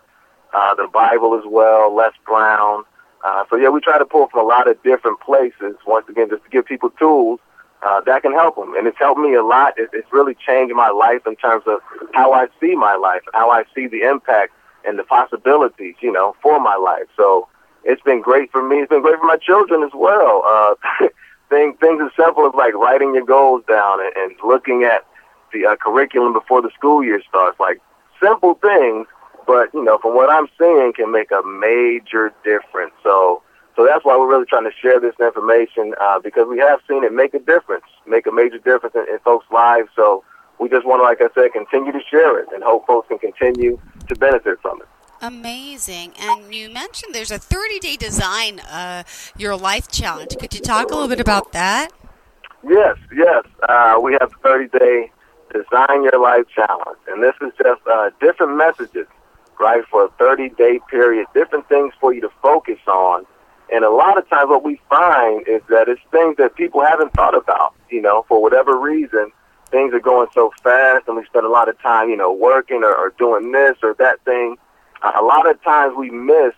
uh, 0.53 0.75
the 0.75 0.87
Bible 0.87 1.37
as 1.37 1.43
well, 1.45 1.95
Les 1.95 2.11
Brown. 2.25 2.83
Uh, 3.23 3.43
so 3.49 3.55
yeah, 3.55 3.69
we 3.69 3.79
try 3.79 3.97
to 3.97 4.05
pull 4.05 4.27
from 4.27 4.45
a 4.45 4.47
lot 4.47 4.67
of 4.67 4.81
different 4.83 5.19
places. 5.21 5.75
Once 5.85 6.07
again, 6.09 6.29
just 6.29 6.43
to 6.43 6.49
give 6.49 6.65
people 6.65 6.89
tools 6.91 7.39
uh, 7.83 8.01
that 8.01 8.21
can 8.21 8.33
help 8.33 8.55
them, 8.55 8.75
and 8.75 8.87
it's 8.87 8.97
helped 8.97 9.19
me 9.19 9.35
a 9.35 9.43
lot. 9.43 9.73
It, 9.77 9.89
it's 9.93 10.11
really 10.11 10.35
changed 10.35 10.73
my 10.75 10.89
life 10.89 11.21
in 11.27 11.35
terms 11.35 11.63
of 11.67 11.79
how 12.13 12.33
I 12.33 12.47
see 12.59 12.75
my 12.75 12.95
life, 12.95 13.21
how 13.33 13.49
I 13.51 13.63
see 13.75 13.87
the 13.87 14.01
impact 14.01 14.53
and 14.85 14.97
the 14.97 15.03
possibilities, 15.03 15.95
you 16.01 16.11
know, 16.11 16.35
for 16.41 16.59
my 16.59 16.75
life. 16.75 17.07
So 17.15 17.47
it's 17.83 18.01
been 18.01 18.21
great 18.21 18.51
for 18.51 18.67
me. 18.67 18.77
It's 18.77 18.89
been 18.89 19.01
great 19.01 19.19
for 19.19 19.25
my 19.25 19.37
children 19.37 19.83
as 19.83 19.91
well. 19.93 20.43
Uh, 20.45 21.07
things 21.49 21.75
things 21.79 22.01
as 22.03 22.11
simple 22.15 22.45
as 22.45 22.53
like 22.55 22.73
writing 22.73 23.13
your 23.15 23.25
goals 23.25 23.63
down 23.67 23.99
and, 24.01 24.13
and 24.17 24.35
looking 24.43 24.83
at 24.83 25.05
the 25.53 25.65
uh, 25.65 25.75
curriculum 25.75 26.33
before 26.33 26.61
the 26.61 26.69
school 26.75 27.03
year 27.03 27.21
starts. 27.27 27.59
Like 27.59 27.81
simple 28.19 28.55
things 28.55 29.07
but 29.47 29.73
you 29.73 29.83
know, 29.83 29.97
from 29.97 30.13
what 30.13 30.29
I'm 30.29 30.47
seeing, 30.59 30.91
can 30.93 31.11
make 31.11 31.31
a 31.31 31.41
major 31.41 32.33
difference. 32.43 32.91
So, 33.01 33.41
so 33.75 33.85
that's 33.85 34.03
why 34.03 34.17
we're 34.17 34.27
really 34.27 34.45
trying 34.45 34.65
to 34.65 34.75
share 34.79 34.99
this 34.99 35.15
information 35.19 35.95
uh, 36.01 36.19
because 36.19 36.47
we 36.49 36.59
have 36.59 36.81
seen 36.87 37.03
it 37.05 37.13
make 37.13 37.33
a 37.33 37.39
difference, 37.39 37.85
make 38.05 38.27
a 38.27 38.31
major 38.31 38.59
difference 38.59 38.93
in, 38.93 39.07
in 39.11 39.19
folks' 39.19 39.47
lives. 39.49 39.87
So, 39.95 40.23
we 40.59 40.67
just 40.69 40.85
want 40.85 40.99
to, 40.99 41.03
like 41.03 41.21
I 41.21 41.33
said, 41.33 41.53
continue 41.53 41.91
to 41.91 42.01
share 42.09 42.39
it 42.39 42.49
and 42.53 42.63
hope 42.63 42.87
folks 42.87 43.07
can 43.07 43.19
continue 43.19 43.79
to 44.09 44.15
benefit 44.15 44.59
from 44.61 44.81
it. 44.81 44.87
Amazing. 45.21 46.13
And 46.19 46.53
you 46.53 46.69
mentioned 46.69 47.13
there's 47.13 47.31
a 47.31 47.39
30 47.39 47.79
day 47.79 47.97
design 47.97 48.59
uh, 48.59 49.03
your 49.37 49.55
life 49.55 49.89
challenge. 49.89 50.37
Could 50.37 50.53
you 50.53 50.61
talk 50.61 50.91
a 50.91 50.93
little 50.93 51.09
bit 51.09 51.19
about 51.19 51.51
that? 51.53 51.91
Yes, 52.67 52.97
yes. 53.13 53.43
Uh, 53.67 53.99
we 54.01 54.17
have 54.19 54.31
30 54.43 54.77
day 54.77 55.11
design 55.51 56.03
your 56.03 56.21
life 56.21 56.45
challenge. 56.53 56.99
And 57.07 57.23
this 57.23 57.35
is 57.41 57.51
just 57.57 57.81
uh, 57.87 58.11
different 58.19 58.57
messages 58.57 59.07
right, 59.59 59.83
for 59.89 60.05
a 60.05 60.09
30 60.19 60.49
day 60.49 60.79
period, 60.89 61.27
different 61.33 61.67
things 61.69 61.93
for 61.99 62.13
you 62.13 62.21
to 62.21 62.29
focus 62.41 62.79
on. 62.87 63.25
And 63.71 63.83
a 63.83 63.89
lot 63.89 64.17
of 64.17 64.29
times 64.29 64.49
what 64.49 64.63
we 64.63 64.79
find 64.89 65.45
is 65.47 65.61
that 65.69 65.89
it's 65.89 66.01
things 66.11 66.37
that 66.37 66.55
people 66.55 66.81
haven't 66.81 67.13
thought 67.13 67.35
about, 67.35 67.73
you 67.89 68.01
know, 68.01 68.25
for 68.27 68.41
whatever 68.41 68.79
reason. 68.79 69.31
Things 69.69 69.93
are 69.93 69.99
going 69.99 70.27
so 70.33 70.53
fast 70.63 71.07
and 71.07 71.17
we 71.17 71.25
spend 71.25 71.45
a 71.45 71.49
lot 71.49 71.67
of 71.67 71.79
time, 71.81 72.09
you 72.09 72.15
know, 72.15 72.31
working 72.31 72.83
or, 72.83 72.95
or 72.95 73.13
doing 73.17 73.51
this 73.51 73.77
or 73.83 73.93
that 73.95 74.23
thing. 74.23 74.57
A 75.03 75.21
lot 75.21 75.49
of 75.49 75.61
times 75.63 75.95
we 75.97 76.09
miss, 76.09 76.53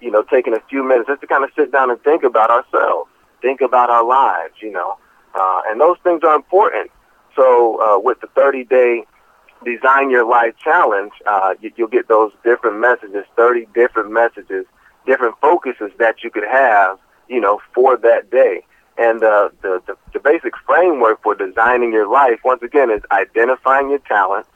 you 0.00 0.10
know, 0.10 0.22
taking 0.22 0.54
a 0.54 0.60
few 0.68 0.86
minutes 0.86 1.08
just 1.08 1.20
to 1.20 1.26
kind 1.26 1.44
of 1.44 1.50
sit 1.56 1.72
down 1.72 1.90
and 1.90 2.00
think 2.02 2.22
about 2.22 2.50
ourselves, 2.50 3.10
think 3.42 3.60
about 3.60 3.90
our 3.90 4.04
lives, 4.04 4.54
you 4.60 4.70
know. 4.70 4.96
Uh, 5.34 5.62
and 5.66 5.80
those 5.80 5.96
things 6.02 6.22
are 6.24 6.34
important. 6.34 6.90
So 7.36 7.80
uh, 7.82 7.98
with 7.98 8.20
the 8.20 8.28
30 8.28 8.64
day 8.64 9.04
design 9.64 10.10
your 10.10 10.26
life 10.28 10.54
challenge, 10.62 11.12
uh, 11.26 11.54
you, 11.60 11.70
you'll 11.76 11.88
get 11.88 12.08
those 12.08 12.32
different 12.44 12.78
messages, 12.78 13.24
30 13.36 13.66
different 13.74 14.12
messages, 14.12 14.66
different 15.06 15.34
focuses 15.40 15.90
that 15.98 16.22
you 16.22 16.30
could 16.30 16.44
have, 16.44 16.98
you 17.28 17.40
know, 17.40 17.60
for 17.74 17.96
that 17.96 18.30
day. 18.30 18.64
And 18.96 19.24
uh, 19.24 19.48
the, 19.62 19.82
the, 19.86 19.96
the 20.12 20.20
basic 20.20 20.54
framework 20.66 21.22
for 21.22 21.34
designing 21.34 21.92
your 21.92 22.08
life, 22.08 22.40
once 22.44 22.62
again, 22.62 22.90
is 22.90 23.02
identifying 23.10 23.90
your 23.90 23.98
talents, 24.00 24.48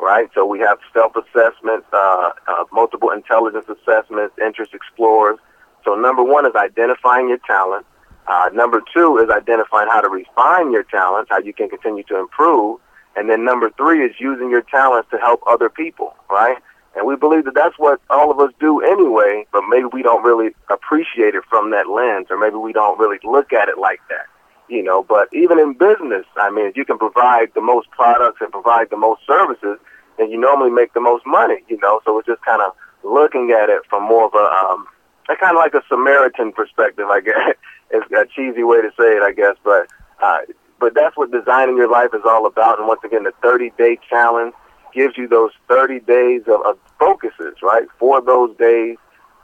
right? 0.00 0.28
So 0.34 0.44
we 0.44 0.58
have 0.60 0.78
self-assessments, 0.92 1.86
uh, 1.92 2.30
uh, 2.48 2.64
multiple 2.72 3.10
intelligence 3.10 3.66
assessments, 3.68 4.34
interest 4.44 4.74
explorers. 4.74 5.38
So 5.84 5.94
number 5.94 6.22
one 6.22 6.46
is 6.46 6.54
identifying 6.54 7.28
your 7.28 7.38
talent. 7.38 7.86
Uh, 8.26 8.50
number 8.52 8.82
two 8.94 9.18
is 9.18 9.30
identifying 9.30 9.88
how 9.88 10.00
to 10.00 10.08
refine 10.08 10.70
your 10.70 10.84
talents, 10.84 11.30
how 11.30 11.38
you 11.38 11.52
can 11.52 11.68
continue 11.68 12.04
to 12.04 12.18
improve. 12.18 12.80
And 13.16 13.28
then 13.28 13.44
number 13.44 13.70
three 13.70 14.04
is 14.04 14.14
using 14.18 14.48
your 14.50 14.62
talents 14.62 15.10
to 15.10 15.18
help 15.18 15.42
other 15.46 15.68
people, 15.68 16.14
right? 16.30 16.56
And 16.94 17.06
we 17.06 17.16
believe 17.16 17.44
that 17.46 17.54
that's 17.54 17.78
what 17.78 18.00
all 18.10 18.30
of 18.30 18.38
us 18.38 18.52
do 18.60 18.80
anyway, 18.80 19.46
but 19.52 19.62
maybe 19.68 19.86
we 19.92 20.02
don't 20.02 20.22
really 20.22 20.50
appreciate 20.70 21.34
it 21.34 21.42
from 21.48 21.70
that 21.70 21.88
lens, 21.88 22.26
or 22.30 22.38
maybe 22.38 22.56
we 22.56 22.72
don't 22.72 22.98
really 22.98 23.18
look 23.24 23.52
at 23.52 23.68
it 23.68 23.78
like 23.78 24.00
that, 24.08 24.26
you 24.72 24.82
know. 24.82 25.02
But 25.02 25.28
even 25.32 25.58
in 25.58 25.74
business, 25.74 26.24
I 26.36 26.50
mean, 26.50 26.66
if 26.66 26.76
you 26.76 26.84
can 26.84 26.98
provide 26.98 27.52
the 27.54 27.60
most 27.60 27.90
products 27.90 28.40
and 28.40 28.50
provide 28.50 28.90
the 28.90 28.96
most 28.96 29.20
services, 29.26 29.78
then 30.18 30.30
you 30.30 30.40
normally 30.40 30.70
make 30.70 30.94
the 30.94 31.00
most 31.00 31.26
money, 31.26 31.62
you 31.68 31.78
know. 31.78 32.00
So 32.04 32.18
it's 32.18 32.26
just 32.26 32.42
kind 32.42 32.62
of 32.62 32.72
looking 33.04 33.50
at 33.50 33.68
it 33.68 33.82
from 33.88 34.04
more 34.04 34.26
of 34.26 34.34
a, 34.34 34.72
um, 34.72 34.86
a 35.28 35.36
kind 35.36 35.56
of 35.56 35.60
like 35.60 35.74
a 35.74 35.82
Samaritan 35.88 36.52
perspective, 36.52 37.06
I 37.08 37.20
guess. 37.20 37.54
it's 37.90 38.10
a 38.12 38.24
cheesy 38.34 38.64
way 38.64 38.80
to 38.80 38.90
say 38.98 39.16
it, 39.16 39.22
I 39.22 39.32
guess, 39.32 39.56
but 39.62 39.88
uh, 40.22 40.38
but 40.80 40.94
that's 40.94 41.16
what 41.16 41.30
designing 41.30 41.76
your 41.76 41.88
life 41.90 42.10
is 42.12 42.22
all 42.24 42.46
about. 42.46 42.78
And 42.78 42.88
once 42.88 43.02
again, 43.04 43.22
the 43.22 43.32
30 43.42 43.70
day 43.78 43.98
challenge 44.08 44.54
gives 44.92 45.16
you 45.16 45.28
those 45.28 45.52
30 45.68 46.00
days 46.00 46.42
of, 46.46 46.60
of 46.66 46.78
focuses, 46.98 47.54
right, 47.62 47.86
for 47.98 48.20
those 48.20 48.56
days. 48.56 48.96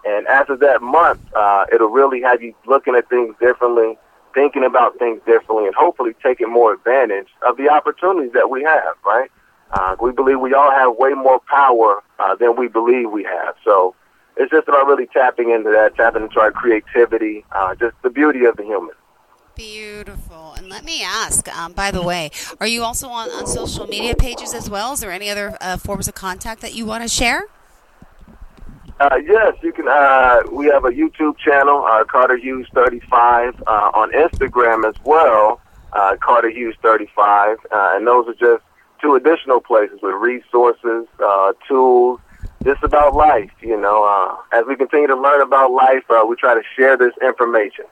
And 0.05 0.27
after 0.27 0.57
that 0.57 0.83
month, 0.83 1.21
uh, 1.37 1.67
it'll 1.73 1.91
really 1.91 2.21
have 2.23 2.43
you 2.43 2.55
looking 2.67 2.95
at 2.95 3.09
things 3.09 3.35
differently, 3.41 3.99
thinking 4.35 4.65
about 4.65 4.99
things 4.99 5.21
differently, 5.27 5.67
and 5.67 5.75
hopefully 5.75 6.15
taking 6.23 6.51
more 6.51 6.73
advantage 6.73 7.29
of 7.47 7.57
the 7.57 7.69
opportunities 7.69 8.33
that 8.33 8.51
we 8.51 8.63
have, 8.63 8.95
right? 9.05 9.31
Uh, 9.71 9.97
we 10.01 10.13
believe 10.13 10.41
we 10.41 10.55
all 10.55 10.71
have 10.71 10.97
way 10.97 11.13
more 11.13 11.41
power 11.41 12.03
uh, 12.19 12.35
than 12.37 12.57
we 12.57 12.69
believe 12.69 13.11
we 13.11 13.25
have. 13.25 13.55
So 13.65 13.95
it's 14.37 14.51
just 14.51 14.69
about 14.69 14.87
really 14.87 15.07
tapping 15.07 15.51
into 15.51 15.71
that, 15.71 15.97
tapping 15.97 16.23
into 16.23 16.41
our 16.41 16.53
creativity, 16.53 17.45
uh, 17.53 17.75
just 17.75 17.97
the 18.03 18.11
beauty 18.11 18.45
of 18.45 18.57
the 18.57 18.65
human. 18.65 18.95
Beautiful. 19.55 20.55
And 20.57 20.69
let 20.69 20.85
me 20.85 21.03
ask, 21.03 21.49
um, 21.49 21.73
by 21.73 21.91
the 21.91 22.03
way, 22.03 22.31
are 22.61 22.67
you 22.67 22.85
also 22.85 23.09
on, 23.09 23.29
on 23.31 23.47
social 23.47 23.89
media 23.89 24.15
pages 24.15 24.55
as 24.55 24.71
well? 24.71 24.93
Is 24.93 25.01
there 25.01 25.11
any 25.11 25.29
other 25.29 25.59
uh, 25.61 25.77
forms 25.77 26.07
of 26.07 26.15
contact 26.15 26.61
that 26.61 26.75
you 26.75 26.87
want 26.87 27.03
to 27.03 27.09
share? 27.09 27.43
Uh, 29.01 29.17
yes, 29.25 29.55
you 29.63 29.73
can. 29.73 29.87
Uh, 29.89 30.41
we 30.53 30.67
have 30.67 30.85
a 30.85 30.91
YouTube 30.91 31.39
channel, 31.39 31.85
uh, 31.85 32.05
Carter 32.05 32.37
Hughes 32.37 32.67
35, 32.75 33.63
uh, 33.67 33.71
on 33.95 34.11
Instagram 34.13 34.89
as 34.89 34.95
well, 35.05 35.61
uh, 35.93 36.17
Carter 36.21 36.51
Hughes 36.51 36.75
35, 36.83 37.59
and 37.71 38.07
those 38.07 38.27
are 38.27 38.35
just 38.35 38.65
two 39.01 39.15
additional 39.15 39.61
places 39.61 40.01
with 40.03 40.15
resources, 40.15 41.07
tools, 41.69 42.19
just 42.65 42.83
about 42.83 43.15
life. 43.15 43.53
You 43.61 43.81
know, 43.81 44.37
as 44.53 44.65
we 44.67 44.75
continue 44.75 45.07
to 45.07 45.17
learn 45.17 45.43
about 45.43 45.71
life, 45.71 46.03
we 46.29 46.35
try 46.35 46.55
to 46.55 46.63
share 46.77 46.97
this 46.97 47.13
information 47.23 47.85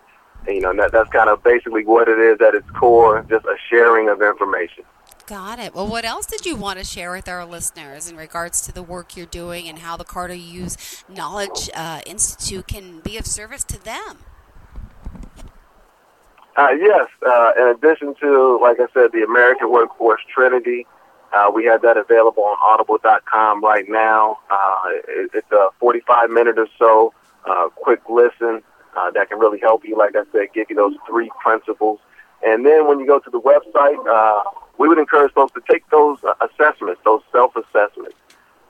you 0.48 0.60
know, 0.60 0.74
that, 0.76 0.92
that's 0.92 1.10
kind 1.10 1.28
of 1.28 1.42
basically 1.42 1.84
what 1.84 2.08
it 2.08 2.18
is 2.18 2.40
at 2.40 2.54
its 2.54 2.68
core, 2.70 3.24
just 3.28 3.44
a 3.46 3.56
sharing 3.68 4.08
of 4.08 4.22
information. 4.22 4.84
Got 5.26 5.58
it. 5.58 5.74
Well, 5.74 5.88
what 5.88 6.04
else 6.04 6.24
did 6.24 6.46
you 6.46 6.54
want 6.54 6.78
to 6.78 6.84
share 6.84 7.10
with 7.10 7.28
our 7.28 7.44
listeners 7.44 8.08
in 8.08 8.16
regards 8.16 8.60
to 8.60 8.72
the 8.72 8.82
work 8.82 9.16
you're 9.16 9.26
doing 9.26 9.68
and 9.68 9.80
how 9.80 9.96
the 9.96 10.04
Carter 10.04 10.34
Hughes 10.34 11.04
Knowledge 11.08 11.68
uh, 11.74 12.00
Institute 12.06 12.68
can 12.68 13.00
be 13.00 13.18
of 13.18 13.26
service 13.26 13.64
to 13.64 13.82
them? 13.82 14.18
Uh, 16.56 16.68
yes. 16.78 17.08
Uh, 17.26 17.50
in 17.58 17.66
addition 17.74 18.14
to, 18.20 18.56
like 18.62 18.78
I 18.78 18.86
said, 18.94 19.10
the 19.12 19.24
American 19.24 19.72
Workforce 19.72 20.20
Trinity, 20.32 20.86
uh, 21.34 21.50
we 21.52 21.64
have 21.64 21.82
that 21.82 21.96
available 21.96 22.44
on 22.44 22.56
audible.com 22.64 23.64
right 23.64 23.88
now. 23.88 24.38
Uh, 24.48 24.82
it, 25.08 25.30
it's 25.34 25.50
a 25.50 25.70
45 25.80 26.30
minute 26.30 26.56
or 26.56 26.68
so 26.78 27.12
uh, 27.46 27.68
quick 27.74 28.00
listen 28.08 28.62
that 29.12 29.28
can 29.28 29.38
really 29.38 29.58
help 29.60 29.84
you, 29.84 29.96
like 29.96 30.16
I 30.16 30.22
said, 30.32 30.48
give 30.54 30.70
you 30.70 30.76
those 30.76 30.94
three 31.06 31.30
principles. 31.42 31.98
And 32.44 32.64
then 32.64 32.86
when 32.86 32.98
you 33.00 33.06
go 33.06 33.18
to 33.18 33.30
the 33.30 33.40
website, 33.40 33.98
we 34.78 34.88
would 34.88 34.98
encourage 34.98 35.32
folks 35.32 35.52
to 35.54 35.62
take 35.70 35.88
those 35.90 36.18
uh, 36.24 36.34
assessments, 36.40 37.00
those 37.04 37.22
self-assessments, 37.32 38.16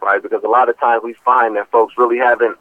right? 0.02 0.22
Because 0.22 0.42
a 0.44 0.48
lot 0.48 0.68
of 0.68 0.78
times 0.78 1.02
we 1.04 1.14
find 1.24 1.56
that 1.56 1.70
folks 1.70 1.94
really 1.96 2.18
haven't 2.18 2.56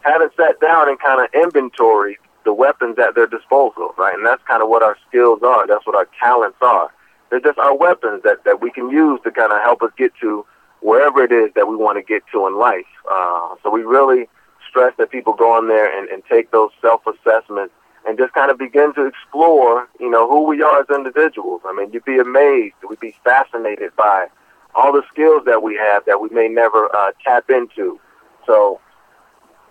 haven't 0.00 0.32
sat 0.36 0.60
down 0.60 0.88
and 0.88 0.98
kind 1.00 1.20
of 1.22 1.28
inventory 1.34 2.18
the 2.44 2.52
weapons 2.52 2.98
at 2.98 3.14
their 3.14 3.26
disposal, 3.26 3.94
right? 3.98 4.14
And 4.14 4.24
that's 4.24 4.42
kind 4.44 4.62
of 4.62 4.68
what 4.68 4.82
our 4.82 4.96
skills 5.08 5.42
are. 5.42 5.66
That's 5.66 5.86
what 5.86 5.96
our 5.96 6.08
talents 6.18 6.58
are. 6.62 6.90
They're 7.28 7.40
just 7.40 7.58
our 7.58 7.76
weapons 7.76 8.22
that, 8.22 8.44
that 8.44 8.62
we 8.62 8.70
can 8.70 8.88
use 8.88 9.20
to 9.24 9.30
kind 9.30 9.52
of 9.52 9.60
help 9.60 9.82
us 9.82 9.90
get 9.98 10.12
to 10.22 10.46
wherever 10.80 11.22
it 11.22 11.32
is 11.32 11.52
that 11.54 11.68
we 11.68 11.76
want 11.76 11.98
to 11.98 12.02
get 12.02 12.22
to 12.32 12.46
in 12.46 12.56
life. 12.56 12.86
Uh, 13.10 13.56
so 13.62 13.70
we 13.70 13.82
really 13.82 14.28
stress 14.66 14.94
that 14.98 15.10
people 15.10 15.34
go 15.34 15.52
on 15.52 15.68
there 15.68 15.98
and, 15.98 16.08
and 16.08 16.22
take 16.30 16.50
those 16.52 16.70
self-assessments 16.80 17.74
and 18.08 18.16
just 18.16 18.32
kind 18.32 18.50
of 18.50 18.56
begin 18.56 18.94
to 18.94 19.04
explore, 19.04 19.86
you 20.00 20.10
know, 20.10 20.26
who 20.26 20.44
we 20.44 20.62
are 20.62 20.80
as 20.80 20.86
individuals. 20.88 21.60
I 21.66 21.74
mean, 21.74 21.92
you'd 21.92 22.06
be 22.06 22.18
amazed, 22.18 22.74
we'd 22.88 22.98
be 22.98 23.14
fascinated 23.22 23.94
by 23.96 24.28
all 24.74 24.92
the 24.92 25.02
skills 25.12 25.42
that 25.44 25.62
we 25.62 25.76
have 25.76 26.06
that 26.06 26.18
we 26.18 26.30
may 26.30 26.48
never 26.48 26.88
uh, 26.96 27.12
tap 27.22 27.50
into. 27.50 28.00
So, 28.46 28.80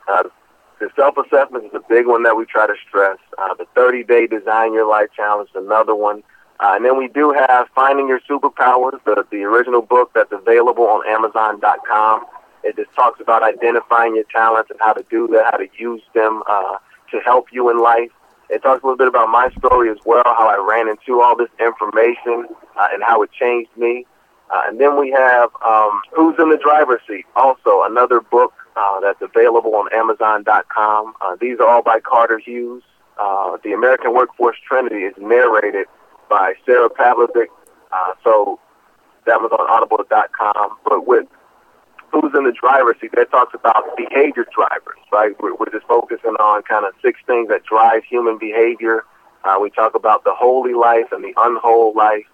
uh, 0.08 0.24
the 0.80 0.90
self-assessment 0.96 1.66
is 1.66 1.72
a 1.74 1.82
big 1.90 2.06
one 2.06 2.22
that 2.24 2.38
we 2.38 2.46
try 2.46 2.68
to 2.68 2.76
stress. 2.88 3.18
Uh, 3.40 3.56
the 3.56 3.66
30-day 3.76 4.28
Design 4.28 4.74
Your 4.74 4.88
Life 4.88 5.10
Challenge 5.16 5.50
is 5.50 5.56
another 5.56 5.96
one. 5.96 6.22
Uh, 6.60 6.74
and 6.76 6.86
then 6.86 6.96
we 6.96 7.08
do 7.08 7.32
have 7.32 7.68
Finding 7.74 8.08
Your 8.08 8.20
Superpowers, 8.30 9.04
the, 9.04 9.26
the 9.32 9.44
original 9.44 9.82
book 9.82 10.12
that's 10.14 10.32
available 10.32 10.86
on 10.86 11.02
Amazon.com. 11.08 12.26
It 12.64 12.76
just 12.76 12.94
talks 12.96 13.20
about 13.20 13.42
identifying 13.42 14.16
your 14.16 14.26
talents 14.26 14.70
and 14.70 14.80
how 14.80 14.94
to 14.94 15.04
do 15.10 15.28
that, 15.30 15.46
how 15.52 15.58
to 15.58 15.68
use 15.80 16.02
them 16.14 16.44
uh, 16.48 16.78
to 17.12 17.20
help 17.22 17.48
you 17.52 17.72
in 17.72 17.82
life. 17.82 18.12
It 18.50 18.62
talks 18.62 18.84
a 18.84 18.86
little 18.86 18.98
bit 18.98 19.08
about 19.08 19.30
my 19.30 19.50
story 19.58 19.90
as 19.90 19.98
well, 20.06 20.24
how 20.26 20.48
I 20.48 20.58
ran 20.58 20.88
into 20.88 21.22
all 21.22 21.36
this 21.36 21.50
information 21.60 22.48
uh, 22.80 22.88
and 22.94 23.04
how 23.04 23.22
it 23.24 23.32
changed 23.32 23.76
me. 23.76 24.06
Uh, 24.50 24.62
and 24.68 24.80
then 24.80 24.98
we 24.98 25.12
have 25.12 25.50
um, 25.66 26.02
Who's 26.16 26.36
in 26.40 26.50
the 26.50 26.58
Driver's 26.58 27.02
Seat, 27.08 27.26
also 27.36 27.84
another 27.84 28.22
book 28.22 28.54
uh, 28.78 29.00
that's 29.02 29.22
available 29.22 29.76
on 29.76 29.90
Amazon.com. 29.94 31.14
Uh, 31.20 31.36
these 31.42 31.60
are 31.60 31.68
all 31.68 31.82
by 31.82 32.00
Carter 32.00 32.40
Hughes. 32.40 32.84
Uh, 33.20 33.58
the 33.64 33.74
American 33.74 34.14
Workforce 34.14 34.58
Trinity 34.66 35.04
is 35.04 35.14
narrated 35.18 35.88
by 36.30 36.54
Sarah 36.66 36.90
Pavlovic. 36.90 37.48
Uh, 37.92 38.14
so 38.24 38.60
that 39.26 39.42
was 39.42 39.52
on 39.52 39.68
Audible.com. 39.70 40.78
But 40.86 41.08
with 41.08 41.28
Who's 42.20 42.34
in 42.36 42.46
the 42.46 42.52
Driver's 42.52 42.96
Seat, 43.00 43.12
that 43.16 43.30
talks 43.30 43.54
about 43.54 43.96
behavior 43.96 44.46
drivers, 44.54 44.98
right? 45.12 45.40
We're, 45.40 45.54
we're 45.56 45.70
just 45.72 45.86
focusing 45.86 46.34
on 46.40 46.64
kind 46.64 46.86
of 46.86 46.94
six 47.02 47.20
things 47.28 47.48
that 47.50 47.64
drive 47.64 48.04
human 48.04 48.40
behavior. 48.40 49.06
Uh, 49.44 49.58
we 49.62 49.70
talk 49.70 49.94
about 49.94 50.24
the 50.24 50.34
holy 50.34 50.74
life 50.74 51.12
and 51.12 51.24
the 51.24 51.34
unholy 51.38 51.94
life. 51.96 52.26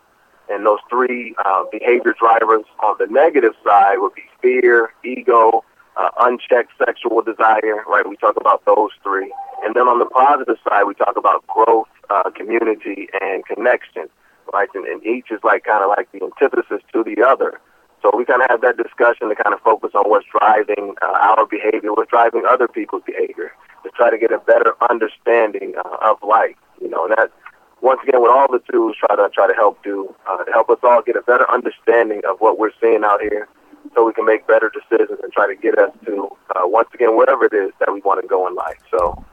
And 0.50 0.66
those 0.66 0.80
three 0.90 1.36
uh, 1.44 1.64
behavior 1.70 2.16
drivers 2.18 2.64
on 2.82 2.96
the 2.98 3.08
negative 3.08 3.54
side 3.64 3.98
would 3.98 4.14
be 4.14 4.24
fear, 4.42 4.94
ego, 5.04 5.66
uh, 5.98 6.10
unchecked 6.20 6.72
sexual 6.78 7.22
desire, 7.22 7.84
right? 7.88 8.08
We 8.08 8.16
talk 8.18 8.36
about 8.40 8.64
those 8.66 8.92
three. 9.04 9.34
And 9.64 9.76
then 9.76 9.88
on 9.90 10.00
the 10.00 10.06
positive 10.06 10.58
side, 10.68 10.84
we 10.84 10.94
talk 10.94 11.18
about 11.18 11.46
growth, 11.48 11.88
uh, 12.10 12.30
community, 12.32 13.10
and 13.22 13.46
connection, 13.46 14.08
right? 14.54 14.70
And, 14.76 14.86
and 14.86 15.06
each 15.06 15.30
is 15.30 15.40
like 15.44 15.66
kind 15.66 15.84
of 15.84 15.90
like 15.90 16.10
the 16.14 16.24
antithesis 16.24 16.82
to 16.94 17.04
the 17.04 17.22
other. 17.22 17.60
So 18.04 18.12
we 18.14 18.26
kind 18.26 18.42
of 18.42 18.50
have 18.50 18.60
that 18.62 18.76
discussion 18.76 19.30
to 19.30 19.36
kind 19.36 19.56
of 19.56 19.62
focus 19.62 19.92
on 19.96 20.04
what's 20.10 20.28
driving 20.28 20.94
uh, 21.02 21.34
our 21.40 21.48
behavior, 21.48 21.94
what's 21.94 22.12
driving 22.12 22.44
other 22.46 22.68
people's 22.68 23.02
behavior, 23.06 23.56
to 23.84 23.90
try 23.96 24.12
to 24.12 24.18
get 24.18 24.30
a 24.34 24.40
better 24.40 24.76
understanding 24.90 25.74
uh, 25.80 26.12
of 26.12 26.22
life. 26.22 26.60
You 26.82 26.90
know, 26.90 27.06
and 27.06 27.16
that 27.16 27.32
once 27.80 28.02
again, 28.04 28.22
with 28.22 28.30
all 28.30 28.52
the 28.52 28.60
tools, 28.70 28.98
try 29.00 29.16
to 29.16 29.30
try 29.34 29.48
to 29.48 29.54
help 29.54 29.82
do 29.84 30.14
uh, 30.28 30.44
to 30.44 30.52
help 30.52 30.70
us 30.70 30.80
all 30.84 31.02
get 31.02 31.16
a 31.16 31.22
better 31.22 31.50
understanding 31.50 32.22
of 32.30 32.40
what 32.40 32.60
we're 32.60 32.76
seeing 32.82 33.06
out 33.06 33.22
here, 33.22 33.48
so 33.96 34.06
we 34.06 34.12
can 34.12 34.26
make 34.26 34.46
better 34.48 34.70
decisions 34.70 35.20
and 35.24 35.32
try 35.32 35.48
to 35.48 35.56
get 35.56 35.80
us 35.80 35.92
to 36.04 36.28
uh, 36.58 36.68
once 36.68 36.90
again 36.94 37.16
whatever 37.16 37.46
it 37.46 37.54
is 37.54 37.72
that 37.80 37.94
we 37.94 38.02
want 38.02 38.22
to 38.22 38.28
go 38.28 38.46
in 38.48 38.54
life. 38.54 38.80
So. 38.92 39.24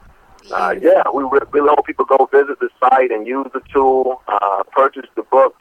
Uh, 0.51 0.73
yeah, 0.81 1.03
we 1.13 1.23
really 1.23 1.69
hope 1.69 1.85
people 1.85 2.03
go 2.03 2.27
visit 2.31 2.59
the 2.59 2.69
site 2.79 3.11
and 3.11 3.27
use 3.27 3.45
the 3.53 3.61
tool, 3.71 4.23
uh, 4.27 4.63
purchase 4.71 5.05
the 5.15 5.21
books. 5.21 5.60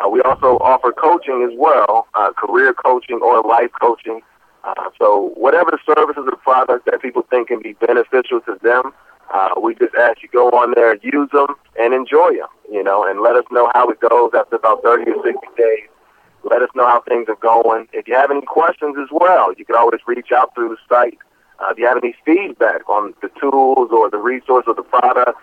Uh, 0.00 0.08
we 0.08 0.20
also 0.22 0.56
offer 0.58 0.92
coaching 0.92 1.46
as 1.50 1.56
well, 1.58 2.06
uh, 2.14 2.32
career 2.32 2.72
coaching 2.72 3.20
or 3.22 3.42
life 3.42 3.70
coaching. 3.80 4.22
Uh, 4.64 4.90
so 4.98 5.32
whatever 5.36 5.70
the 5.70 5.78
services 5.86 6.24
or 6.26 6.36
products 6.38 6.84
that 6.86 7.00
people 7.02 7.22
think 7.30 7.48
can 7.48 7.60
be 7.60 7.74
beneficial 7.74 8.40
to 8.40 8.58
them, 8.62 8.92
uh, 9.32 9.50
we 9.62 9.74
just 9.74 9.94
ask 9.94 10.22
you 10.22 10.28
go 10.32 10.48
on 10.50 10.72
there, 10.74 10.96
use 11.02 11.30
them, 11.32 11.54
and 11.78 11.94
enjoy 11.94 12.30
them, 12.34 12.48
you 12.70 12.82
know, 12.82 13.04
and 13.04 13.20
let 13.20 13.36
us 13.36 13.44
know 13.50 13.70
how 13.74 13.88
it 13.88 14.00
goes 14.00 14.30
after 14.34 14.56
about 14.56 14.82
30 14.82 15.10
or 15.10 15.22
60 15.22 15.46
days. 15.56 15.88
Let 16.42 16.62
us 16.62 16.70
know 16.74 16.86
how 16.86 17.02
things 17.02 17.28
are 17.28 17.36
going. 17.36 17.86
If 17.92 18.08
you 18.08 18.14
have 18.14 18.30
any 18.30 18.42
questions 18.42 18.96
as 19.00 19.08
well, 19.12 19.52
you 19.56 19.64
can 19.64 19.76
always 19.76 20.00
reach 20.06 20.32
out 20.34 20.54
through 20.54 20.70
the 20.70 20.76
site. 20.88 21.18
Uh, 21.60 21.68
if 21.70 21.78
you 21.78 21.86
have 21.86 21.98
any 22.02 22.14
feedback 22.24 22.88
on 22.88 23.12
the 23.20 23.28
tools 23.38 23.90
or 23.92 24.08
the 24.10 24.16
resource 24.16 24.64
or 24.66 24.74
the 24.74 24.82
product, 24.82 25.38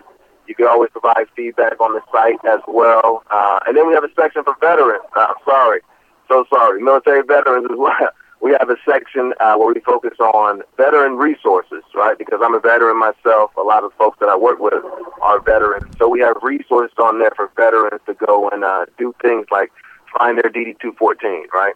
you 0.48 0.56
can 0.56 0.68
always 0.68 0.89
provide 0.92 1.27
feedback 1.36 1.80
on 1.80 1.94
the 1.94 2.01
site 2.12 2.39
as 2.46 2.62
well. 2.68 3.24
Uh, 3.32 3.60
and 3.68 3.75
then 3.75 3.88
we 3.88 3.94
have 3.94 4.04
a 4.04 4.12
section 4.16 4.44
for 4.44 4.56
veterans. 4.60 5.04
Uh, 5.16 5.34
sorry, 5.46 5.82
so 6.27 6.46
sorry, 6.50 6.82
military 6.82 7.24
veterans 7.24 7.68
as 7.70 7.77
well 7.77 8.10
we 8.42 8.56
have 8.60 8.70
a 8.70 8.77
section 8.88 9.34
uh, 9.39 9.56
where 9.56 9.74
we 9.74 9.80
focus 9.82 10.20
on 10.20 10.62
veteran 10.77 11.18
resources, 11.18 11.84
right? 11.96 12.18
Because 12.18 12.39
I'm 12.44 12.54
a 12.54 12.60
veteran 12.60 13.00
myself. 13.00 13.51
A 13.58 13.62
lot 13.62 13.84
of 13.84 13.92
folks 13.94 14.18
that 14.20 14.30
I 14.30 14.38
work 14.38 14.60
with 14.60 14.84
are 15.22 15.42
veterans. 15.42 15.86
So 15.98 16.08
we 16.08 16.20
have 16.20 16.36
resources 16.42 16.96
on 17.01 17.20
there 17.20 17.32
for 17.36 17.50
veterans 17.56 18.01
to 18.06 18.13
go 18.13 18.50
and 18.50 18.63
uh, 18.63 18.86
do 18.98 19.16
things 19.22 19.48
like 19.51 19.72
find 20.18 20.38
their 20.38 20.51
DD-214, 20.51 21.48
right? 21.51 21.74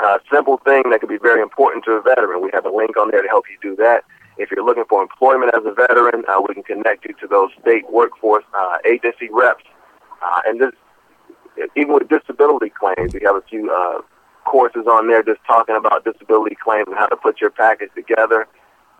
Uh, 0.00 0.18
simple 0.32 0.58
thing 0.58 0.84
that 0.90 1.00
could 1.00 1.08
be 1.08 1.18
very 1.18 1.42
important 1.42 1.84
to 1.84 1.92
a 1.92 2.02
veteran. 2.02 2.42
We 2.42 2.50
have 2.52 2.66
a 2.66 2.70
link 2.70 2.96
on 2.96 3.10
there 3.10 3.22
to 3.22 3.28
help 3.28 3.44
you 3.50 3.56
do 3.62 3.76
that. 3.76 4.04
If 4.38 4.52
you're 4.52 4.64
looking 4.64 4.84
for 4.88 5.02
employment 5.02 5.52
as 5.54 5.64
a 5.66 5.72
veteran, 5.72 6.24
uh, 6.28 6.40
we 6.46 6.54
can 6.54 6.62
connect 6.62 7.04
you 7.04 7.14
to 7.20 7.26
those 7.26 7.50
state 7.60 7.90
workforce 7.90 8.44
uh, 8.54 8.78
agency 8.86 9.28
reps. 9.30 9.64
Uh, 10.22 10.40
and 10.46 10.60
this, 10.60 10.72
even 11.76 11.92
with 11.94 12.08
disability 12.08 12.70
claims, 12.70 13.12
we 13.12 13.20
have 13.24 13.34
a 13.34 13.42
few 13.42 13.70
uh, 13.70 14.00
courses 14.44 14.86
on 14.86 15.08
there 15.08 15.22
just 15.22 15.40
talking 15.46 15.76
about 15.76 16.04
disability 16.04 16.56
claims 16.62 16.86
and 16.86 16.96
how 16.96 17.06
to 17.06 17.16
put 17.16 17.40
your 17.40 17.50
package 17.50 17.90
together. 17.94 18.46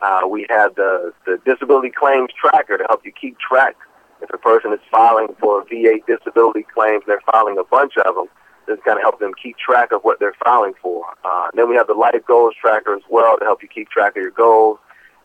Uh, 0.02 0.22
we 0.28 0.46
have 0.50 0.74
the, 0.74 1.12
the 1.24 1.40
disability 1.44 1.90
claims 1.90 2.30
tracker 2.38 2.76
to 2.76 2.84
help 2.88 3.04
you 3.04 3.12
keep 3.12 3.38
track. 3.38 3.76
If 4.20 4.30
a 4.34 4.38
person 4.38 4.72
is 4.72 4.80
filing 4.90 5.28
for 5.40 5.64
VA 5.64 5.98
disability 6.06 6.66
claims, 6.74 7.04
they're 7.06 7.22
filing 7.30 7.58
a 7.58 7.64
bunch 7.64 7.96
of 7.96 8.14
them. 8.14 8.26
This 8.66 8.78
kind 8.84 8.98
of 8.98 9.02
help 9.02 9.18
them 9.18 9.32
keep 9.40 9.56
track 9.56 9.92
of 9.92 10.02
what 10.02 10.18
they're 10.18 10.36
filing 10.44 10.74
for. 10.82 11.06
Uh, 11.24 11.48
then 11.54 11.70
we 11.70 11.76
have 11.76 11.86
the 11.86 11.94
life 11.94 12.20
goals 12.26 12.54
tracker 12.60 12.94
as 12.94 13.02
well 13.08 13.38
to 13.38 13.44
help 13.44 13.62
you 13.62 13.68
keep 13.68 13.88
track 13.88 14.16
of 14.16 14.22
your 14.22 14.32
goals. 14.32 14.78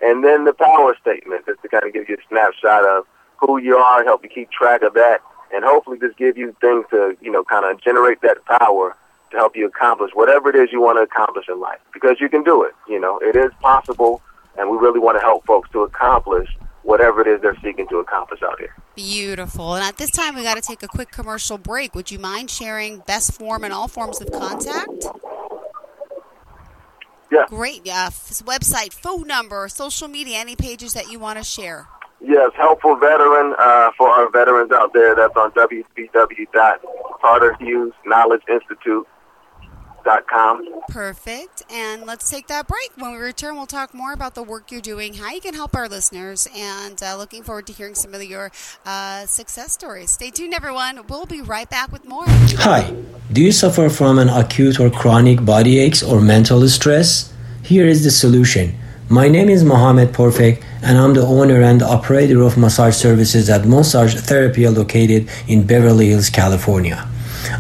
And 0.04 0.24
then 0.24 0.44
the 0.44 0.54
power 0.54 0.96
statement 1.00 1.46
just 1.46 1.62
to 1.62 1.70
kind 1.70 1.86
of 1.86 1.94
give 1.94 2.10
you 2.10 2.16
a 2.16 2.28
snapshot 2.28 2.84
of 2.84 3.06
who 3.38 3.58
you 3.58 3.78
are, 3.78 4.04
help 4.04 4.22
you 4.24 4.30
keep 4.30 4.52
track 4.52 4.84
of 4.84 4.94
that, 4.96 5.22
and 5.54 5.64
hopefully 5.64 5.98
just 5.98 6.18
give 6.18 6.38
you 6.38 6.54
things 6.60 6.86
to, 6.90 7.16
you 7.22 7.32
know, 7.32 7.44
kind 7.44 7.66
of 7.66 7.82
generate 7.82 8.22
that 8.22 8.44
power 8.46 8.98
to 9.32 9.38
help 9.38 9.56
you 9.56 9.66
accomplish 9.66 10.12
whatever 10.14 10.50
it 10.50 10.56
is 10.56 10.70
you 10.72 10.82
want 10.82 10.98
to 10.98 11.02
accomplish 11.04 11.46
in 11.48 11.60
life 11.60 11.80
because 11.94 12.18
you 12.20 12.28
can 12.28 12.44
do 12.44 12.64
it. 12.64 12.74
You 12.88 13.00
know, 13.00 13.18
it 13.20 13.36
is 13.36 13.52
possible, 13.62 14.22
and 14.58 14.70
we 14.70 14.78
really 14.78 15.00
want 15.00 15.18
to 15.18 15.22
help 15.22 15.46
folks 15.46 15.70
to 15.72 15.84
accomplish 15.84 16.50
whatever 16.84 17.22
it 17.22 17.28
is 17.28 17.42
they're 17.42 17.58
seeking 17.64 17.88
to 17.88 17.98
accomplish 18.00 18.42
out 18.44 18.60
here. 18.60 18.76
Beautiful. 18.96 19.76
And 19.76 19.86
at 19.86 19.96
this 19.96 20.12
time, 20.12 20.36
we 20.36 20.44
got 20.44 20.56
to 20.56 20.62
take 20.62 20.84
a 20.84 20.88
quick 20.88 21.12
commercial 21.12 21.58
break. 21.58 21.96
Would 21.96 22.12
you 22.12 22.20
mind 22.20 22.52
sharing 22.52 23.00
best 23.00 23.34
form 23.34 23.64
and 23.64 23.74
all 23.74 23.88
forms 23.88 24.20
of 24.20 24.32
contact? 24.32 25.08
Yeah. 27.34 27.46
Great. 27.48 27.82
Uh, 27.88 28.12
website, 28.46 28.94
phone 28.94 29.26
number, 29.26 29.68
social 29.68 30.08
media, 30.08 30.38
any 30.38 30.56
pages 30.56 30.94
that 30.94 31.12
you 31.12 31.18
want 31.18 31.40
to 31.40 31.44
share. 31.44 31.88
Yes, 32.22 32.52
helpful 32.56 32.96
veteran 32.96 33.56
uh, 33.58 33.90
for 33.98 34.08
our 34.08 34.30
veterans 34.30 34.72
out 34.72 34.94
there. 34.94 35.16
That's 35.16 35.36
on 35.36 35.52
www.carterhughes 40.04 40.74
Perfect. 40.90 41.64
And 41.72 42.06
let's 42.06 42.30
take 42.30 42.48
that 42.48 42.68
break. 42.68 42.92
When 42.96 43.14
we 43.14 43.18
return, 43.18 43.56
we'll 43.56 43.66
talk 43.66 43.94
more 43.94 44.14
about 44.14 44.36
the 44.36 44.44
work 44.44 44.72
you're 44.72 44.82
doing, 44.82 45.14
how 45.16 45.32
you 45.32 45.42
can 45.42 45.54
help 45.54 45.76
our 45.76 45.88
listeners, 45.88 46.48
and 46.56 47.02
uh, 47.02 47.18
looking 47.18 47.44
forward 47.44 47.68
to 47.68 47.74
hearing 47.74 47.96
some 47.96 48.14
of 48.14 48.24
your 48.24 48.52
uh, 48.86 49.26
success 49.26 49.72
stories. 49.72 50.12
Stay 50.12 50.30
tuned, 50.30 50.54
everyone. 50.54 51.06
We'll 51.08 51.26
be 51.26 51.42
right 51.42 51.70
back 51.70 51.92
with 51.92 52.06
more. 52.06 52.26
Hi. 52.28 52.94
Do 53.32 53.42
you 53.42 53.52
suffer 53.52 53.90
from 53.90 54.20
an 54.20 54.30
acute 54.30 54.80
or 54.80 54.90
chronic 54.90 55.44
body 55.44 55.80
aches 55.80 56.04
or 56.04 56.22
mental 56.22 56.68
stress? 56.68 57.34
Here 57.64 57.88
is 57.88 58.04
the 58.04 58.12
solution. 58.12 58.76
My 59.10 59.28
name 59.28 59.50
is 59.50 59.64
Mohamed 59.64 60.10
Porfek, 60.10 60.64
and 60.82 60.98
I'm 60.98 61.14
the 61.14 61.26
owner 61.26 61.62
and 61.62 61.82
operator 61.82 62.42
of 62.42 62.58
massage 62.58 62.96
services 62.96 63.50
at 63.50 63.66
Massage 63.66 64.16
Therapy 64.16 64.68
located 64.68 65.30
in 65.48 65.66
Beverly 65.66 66.10
Hills, 66.10 66.30
California. 66.30 67.08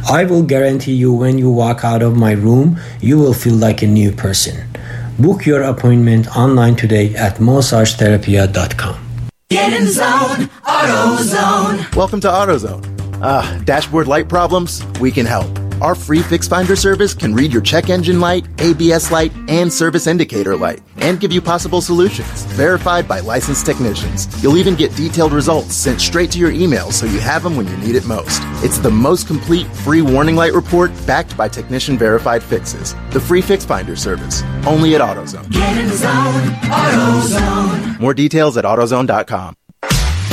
I 0.10 0.25
will 0.25 0.44
guarantee 0.44 0.94
you 0.94 1.13
when 1.13 1.38
you 1.38 1.50
walk 1.50 1.84
out 1.84 2.02
of 2.02 2.16
my 2.16 2.32
room, 2.32 2.80
you 3.02 3.18
will 3.18 3.34
feel 3.34 3.56
like 3.56 3.82
a 3.82 3.88
new 3.88 4.12
person. 4.12 4.68
Book 5.20 5.46
your 5.46 5.62
appointment 5.62 6.36
online 6.36 6.75
today 6.75 7.16
at 7.16 7.38
massagetherapia.com. 7.38 9.00
Get 9.50 9.74
in 9.74 9.88
zone, 9.88 10.50
AutoZone. 10.66 11.96
Welcome 11.96 12.20
to 12.22 12.28
AutoZone. 12.28 13.20
Ah, 13.22 13.62
dashboard 13.66 14.08
light 14.08 14.28
problems? 14.28 14.84
We 15.00 15.12
can 15.12 15.25
help. 15.25 15.62
Our 15.84 15.96
free 15.96 16.22
Fix 16.22 16.48
Finder 16.48 16.78
service 16.78 17.13
can 17.13 17.34
read 17.34 17.52
your 17.52 17.62
check 17.62 17.90
engine 17.90 18.22
light, 18.22 18.48
ABS 18.60 19.12
light, 19.12 19.34
and 19.50 19.72
service 19.72 20.08
indicator 20.08 20.56
light, 20.56 20.82
and 20.96 21.20
give 21.20 21.34
you 21.34 21.42
possible 21.42 21.82
solutions, 21.82 22.46
verified 22.54 23.06
by 23.06 23.20
licensed 23.20 23.66
technicians. 23.66 24.42
You'll 24.42 24.56
even 24.56 24.75
get 24.75 24.96
detailed 24.96 25.34
results 25.34 25.75
sent 25.75 26.00
straight 26.00 26.32
to 26.32 26.40
your 26.40 26.52
email 26.52 26.90
so 26.94 27.06
you 27.06 27.20
have 27.20 27.44
them 27.44 27.58
when 27.58 27.68
you 27.68 27.75
need 27.75 27.96
it 27.96 28.06
most. 28.06 28.40
It's 28.63 28.78
the 28.78 28.92
most 28.92 29.28
complete 29.28 29.68
free 29.68 30.02
warning 30.02 30.38
light 30.38 30.54
report 30.54 30.94
backed 31.06 31.36
by 31.36 31.50
technician 31.50 31.98
verified 31.98 32.42
fixes. 32.42 32.96
The 33.12 33.20
free 33.20 33.42
Fix 33.42 33.66
Finder 33.66 33.98
service, 33.98 34.42
only 34.66 34.96
at 34.96 35.02
AutoZone. 35.02 35.52
Get 35.52 35.78
in 35.78 35.90
the 35.90 35.98
zone. 35.98 36.44
AutoZone. 36.72 38.00
More 38.00 38.13
details 38.13 38.56
at 38.56 38.63
AutoZone.com. 38.63 39.58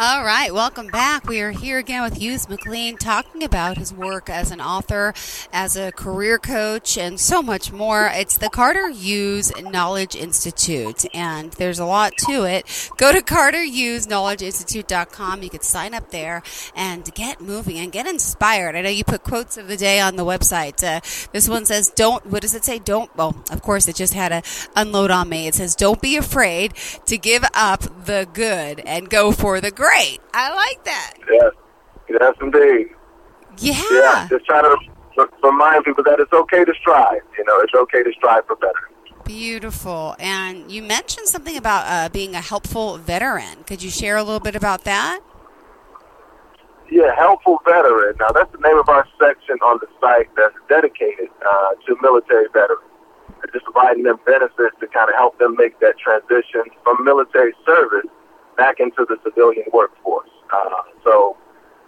All 0.00 0.22
right, 0.22 0.54
welcome 0.54 0.86
back. 0.86 1.26
We 1.26 1.40
are 1.40 1.50
here 1.50 1.78
again 1.78 2.04
with 2.04 2.18
Hughes 2.18 2.48
McLean 2.48 2.98
talking 2.98 3.42
about 3.42 3.78
his 3.78 3.92
work 3.92 4.30
as 4.30 4.52
an 4.52 4.60
author, 4.60 5.12
as 5.52 5.76
a 5.76 5.90
career 5.90 6.38
coach, 6.38 6.96
and 6.96 7.18
so 7.18 7.42
much 7.42 7.72
more. 7.72 8.08
It's 8.14 8.38
the 8.38 8.48
Carter 8.48 8.90
Hughes 8.90 9.50
Knowledge 9.60 10.14
Institute, 10.14 11.04
and 11.12 11.50
there's 11.54 11.80
a 11.80 11.84
lot 11.84 12.12
to 12.28 12.44
it. 12.44 12.90
Go 12.96 13.12
to 13.12 13.20
carterhughesknowledgeinstitute.com. 13.20 15.42
You 15.42 15.50
can 15.50 15.62
sign 15.62 15.94
up 15.94 16.12
there 16.12 16.44
and 16.76 17.12
get 17.16 17.40
moving 17.40 17.78
and 17.78 17.90
get 17.90 18.06
inspired. 18.06 18.76
I 18.76 18.82
know 18.82 18.90
you 18.90 19.02
put 19.02 19.24
quotes 19.24 19.56
of 19.56 19.66
the 19.66 19.76
day 19.76 19.98
on 19.98 20.14
the 20.14 20.24
website. 20.24 20.80
Uh, 20.80 21.00
this 21.32 21.48
one 21.48 21.66
says, 21.66 21.90
"Don't." 21.90 22.24
What 22.24 22.42
does 22.42 22.54
it 22.54 22.64
say? 22.64 22.78
Don't. 22.78 23.10
Well, 23.16 23.34
of 23.50 23.62
course, 23.62 23.88
it 23.88 23.96
just 23.96 24.14
had 24.14 24.28
to 24.28 24.42
unload 24.76 25.10
on 25.10 25.28
me. 25.28 25.48
It 25.48 25.56
says, 25.56 25.74
"Don't 25.74 26.00
be 26.00 26.16
afraid 26.16 26.74
to 27.06 27.18
give 27.18 27.44
up 27.52 27.82
the 28.04 28.28
good 28.32 28.78
and 28.86 29.10
go 29.10 29.32
for 29.32 29.60
the 29.60 29.72
great." 29.72 29.87
I 30.34 30.54
like 30.54 30.84
that. 30.84 31.14
Yes, 31.30 31.52
yes, 32.08 32.34
indeed. 32.40 32.88
Yeah. 33.58 33.82
Yeah, 33.90 34.28
just 34.28 34.46
try 34.46 34.62
to 34.62 34.76
remind 35.42 35.84
people 35.84 36.04
that 36.04 36.20
it's 36.20 36.32
okay 36.32 36.64
to 36.64 36.72
strive. 36.80 37.22
You 37.36 37.44
know, 37.44 37.58
it's 37.60 37.74
okay 37.74 38.02
to 38.02 38.12
strive 38.12 38.46
for 38.46 38.56
better. 38.56 38.90
Beautiful. 39.24 40.14
And 40.18 40.70
you 40.70 40.82
mentioned 40.82 41.26
something 41.26 41.56
about 41.56 41.84
uh, 41.86 42.08
being 42.08 42.34
a 42.34 42.40
helpful 42.40 42.98
veteran. 42.98 43.64
Could 43.66 43.82
you 43.82 43.90
share 43.90 44.16
a 44.16 44.22
little 44.22 44.40
bit 44.40 44.54
about 44.54 44.84
that? 44.84 45.20
Yeah, 46.90 47.14
helpful 47.16 47.58
veteran. 47.64 48.16
Now 48.20 48.30
that's 48.30 48.50
the 48.52 48.58
name 48.58 48.78
of 48.78 48.88
our 48.88 49.06
section 49.20 49.56
on 49.60 49.78
the 49.80 49.88
site 50.00 50.28
that's 50.36 50.54
dedicated 50.68 51.28
uh, 51.44 51.70
to 51.86 51.96
military 52.00 52.46
veterans. 52.52 52.82
Just 53.52 53.64
providing 53.64 54.04
them 54.04 54.18
benefits 54.24 54.76
to 54.80 54.86
kind 54.86 55.08
of 55.10 55.16
help 55.16 55.38
them 55.38 55.56
make 55.56 55.78
that 55.80 55.98
transition 55.98 56.64
from 56.82 57.04
military 57.04 57.52
service 57.66 58.08
back 58.58 58.80
into 58.80 59.06
the 59.08 59.16
civilian 59.22 59.64
workforce. 59.72 60.28
Uh, 60.52 60.82
so 61.04 61.38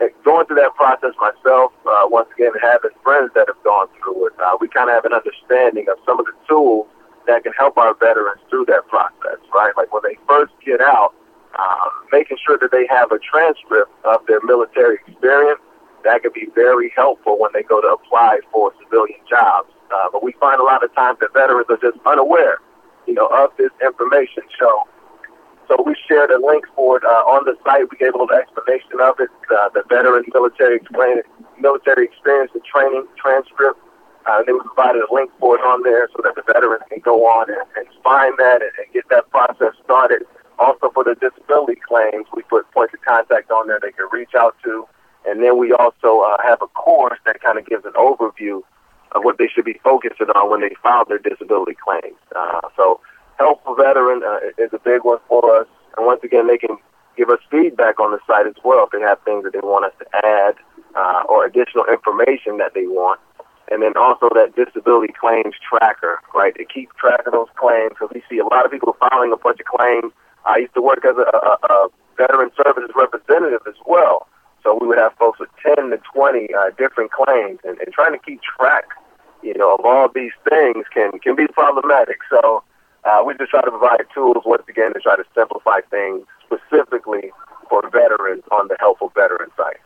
eh, 0.00 0.08
going 0.24 0.46
through 0.46 0.56
that 0.56 0.74
process 0.76 1.10
myself, 1.20 1.72
uh, 1.84 2.06
once 2.06 2.30
again, 2.38 2.52
having 2.62 2.94
friends 3.02 3.30
that 3.34 3.50
have 3.50 3.62
gone 3.64 3.88
through 3.98 4.28
it, 4.28 4.32
uh, 4.40 4.56
we 4.60 4.68
kind 4.68 4.88
of 4.88 4.94
have 4.94 5.04
an 5.04 5.12
understanding 5.12 5.84
of 5.90 5.98
some 6.06 6.18
of 6.18 6.24
the 6.24 6.32
tools 6.48 6.86
that 7.26 7.42
can 7.42 7.52
help 7.52 7.76
our 7.76 7.92
veterans 7.98 8.40
through 8.48 8.64
that 8.64 8.86
process, 8.88 9.42
right? 9.52 9.74
Like 9.76 9.92
when 9.92 10.02
they 10.06 10.16
first 10.26 10.54
get 10.64 10.80
out, 10.80 11.12
uh, 11.58 11.90
making 12.12 12.38
sure 12.46 12.56
that 12.56 12.70
they 12.70 12.86
have 12.86 13.10
a 13.12 13.18
transcript 13.18 13.90
of 14.04 14.24
their 14.26 14.40
military 14.42 14.98
experience, 15.06 15.60
that 16.04 16.22
could 16.22 16.32
be 16.32 16.48
very 16.54 16.90
helpful 16.96 17.38
when 17.38 17.50
they 17.52 17.62
go 17.62 17.80
to 17.80 17.88
apply 17.88 18.38
for 18.52 18.72
civilian 18.82 19.20
jobs. 19.28 19.68
Uh, 19.92 20.08
but 20.12 20.22
we 20.22 20.32
find 20.40 20.60
a 20.60 20.64
lot 20.64 20.82
of 20.82 20.94
times 20.94 21.18
that 21.20 21.34
veterans 21.34 21.66
are 21.68 21.76
just 21.76 21.98
unaware, 22.06 22.58
you 23.06 23.12
know, 23.12 23.26
of 23.26 23.50
this 23.58 23.70
information. 23.82 24.44
So 24.58 24.88
so 25.70 25.80
we 25.86 25.94
shared 26.08 26.34
a 26.34 26.44
link 26.44 26.66
for 26.74 26.98
it 26.98 27.04
uh, 27.06 27.22
on 27.30 27.46
the 27.46 27.54
site. 27.62 27.86
We 27.86 27.96
gave 27.96 28.14
a 28.14 28.18
little 28.18 28.34
explanation 28.34 28.98
of 28.98 29.22
it, 29.22 29.30
uh, 29.54 29.70
the 29.70 29.86
veteran 29.86 30.26
military 30.34 30.82
explain, 30.82 31.22
military 31.62 32.10
experience 32.10 32.50
and 32.54 32.64
training 32.66 33.06
transcript. 33.14 33.78
Uh, 34.26 34.42
then 34.42 34.58
we 34.58 34.60
provided 34.66 35.06
a 35.06 35.14
link 35.14 35.30
for 35.38 35.54
it 35.54 35.62
on 35.62 35.86
there 35.86 36.10
so 36.10 36.20
that 36.26 36.34
the 36.34 36.42
veterans 36.42 36.82
can 36.90 36.98
go 36.98 37.22
on 37.22 37.48
and, 37.48 37.62
and 37.78 37.86
find 38.02 38.34
that 38.38 38.60
and, 38.66 38.74
and 38.82 38.92
get 38.92 39.06
that 39.08 39.30
process 39.30 39.72
started. 39.84 40.26
Also 40.58 40.90
for 40.90 41.04
the 41.06 41.14
disability 41.22 41.78
claims, 41.86 42.26
we 42.34 42.42
put 42.42 42.68
points 42.72 42.92
of 42.92 43.00
contact 43.06 43.50
on 43.50 43.68
there 43.68 43.78
they 43.80 43.92
can 43.92 44.10
reach 44.12 44.34
out 44.34 44.56
to. 44.64 44.84
And 45.24 45.40
then 45.42 45.56
we 45.56 45.72
also 45.72 46.26
uh, 46.26 46.36
have 46.42 46.60
a 46.60 46.68
course 46.74 47.18
that 47.24 47.40
kind 47.40 47.58
of 47.58 47.64
gives 47.64 47.84
an 47.84 47.94
overview 47.94 48.66
of 49.12 49.22
what 49.22 49.38
they 49.38 49.46
should 49.46 49.64
be 49.64 49.78
focusing 49.84 50.28
on 50.34 50.50
when 50.50 50.60
they 50.60 50.74
file 50.82 51.04
their 51.06 51.18
disability 51.18 51.76
claims. 51.78 52.18
Uh, 52.34 52.60
so 52.76 53.00
helpful 53.40 53.74
veteran 53.74 54.22
uh, 54.22 54.38
is 54.58 54.70
a 54.72 54.78
big 54.78 55.02
one 55.02 55.18
for 55.26 55.42
us. 55.56 55.66
And 55.96 56.06
once 56.06 56.20
again, 56.22 56.46
they 56.46 56.58
can 56.58 56.76
give 57.16 57.30
us 57.30 57.40
feedback 57.50 57.98
on 57.98 58.12
the 58.12 58.20
site 58.26 58.46
as 58.46 58.54
well 58.62 58.84
if 58.84 58.92
they 58.92 59.00
have 59.00 59.18
things 59.24 59.44
that 59.44 59.52
they 59.52 59.64
want 59.64 59.84
us 59.88 59.92
to 59.98 60.06
add 60.24 60.54
uh, 60.94 61.22
or 61.28 61.44
additional 61.44 61.84
information 61.86 62.58
that 62.58 62.74
they 62.74 62.86
want. 62.86 63.18
And 63.70 63.82
then 63.82 63.96
also 63.96 64.28
that 64.34 64.54
disability 64.56 65.12
claims 65.12 65.54
tracker, 65.62 66.20
right? 66.34 66.54
To 66.56 66.64
keep 66.64 66.92
track 66.94 67.26
of 67.26 67.32
those 67.32 67.48
claims 67.56 67.90
because 67.90 68.10
we 68.14 68.22
see 68.28 68.38
a 68.38 68.44
lot 68.44 68.66
of 68.66 68.70
people 68.70 68.96
filing 68.98 69.32
a 69.32 69.36
bunch 69.36 69.60
of 69.60 69.66
claims. 69.66 70.12
I 70.44 70.58
used 70.58 70.74
to 70.74 70.82
work 70.82 71.04
as 71.04 71.16
a, 71.16 71.28
a, 71.36 71.56
a 71.72 71.88
veteran 72.16 72.50
services 72.56 72.90
representative 72.94 73.62
as 73.66 73.78
well. 73.86 74.26
So 74.62 74.76
we 74.80 74.86
would 74.86 74.98
have 74.98 75.14
folks 75.14 75.38
with 75.38 75.48
10 75.64 75.90
to 75.90 76.00
20 76.12 76.52
uh, 76.52 76.70
different 76.76 77.12
claims 77.12 77.60
and, 77.64 77.78
and 77.78 77.92
trying 77.92 78.12
to 78.12 78.18
keep 78.18 78.40
track, 78.42 78.90
you 79.42 79.56
know, 79.56 79.74
of 79.74 79.84
all 79.84 80.08
these 80.12 80.34
things 80.48 80.84
can, 80.92 81.12
can 81.20 81.36
be 81.36 81.46
problematic. 81.46 82.18
So 82.28 82.62
uh, 83.04 83.22
we 83.24 83.34
just 83.34 83.50
try 83.50 83.62
to 83.62 83.70
provide 83.70 84.04
tools 84.12 84.42
once 84.44 84.62
again 84.68 84.92
to 84.92 85.00
try 85.00 85.16
to 85.16 85.24
simplify 85.34 85.80
things 85.90 86.26
specifically 86.44 87.32
for 87.68 87.88
veterans 87.90 88.42
on 88.50 88.68
the 88.68 88.76
Helpful 88.78 89.12
Veteran 89.14 89.50
site. 89.56 89.80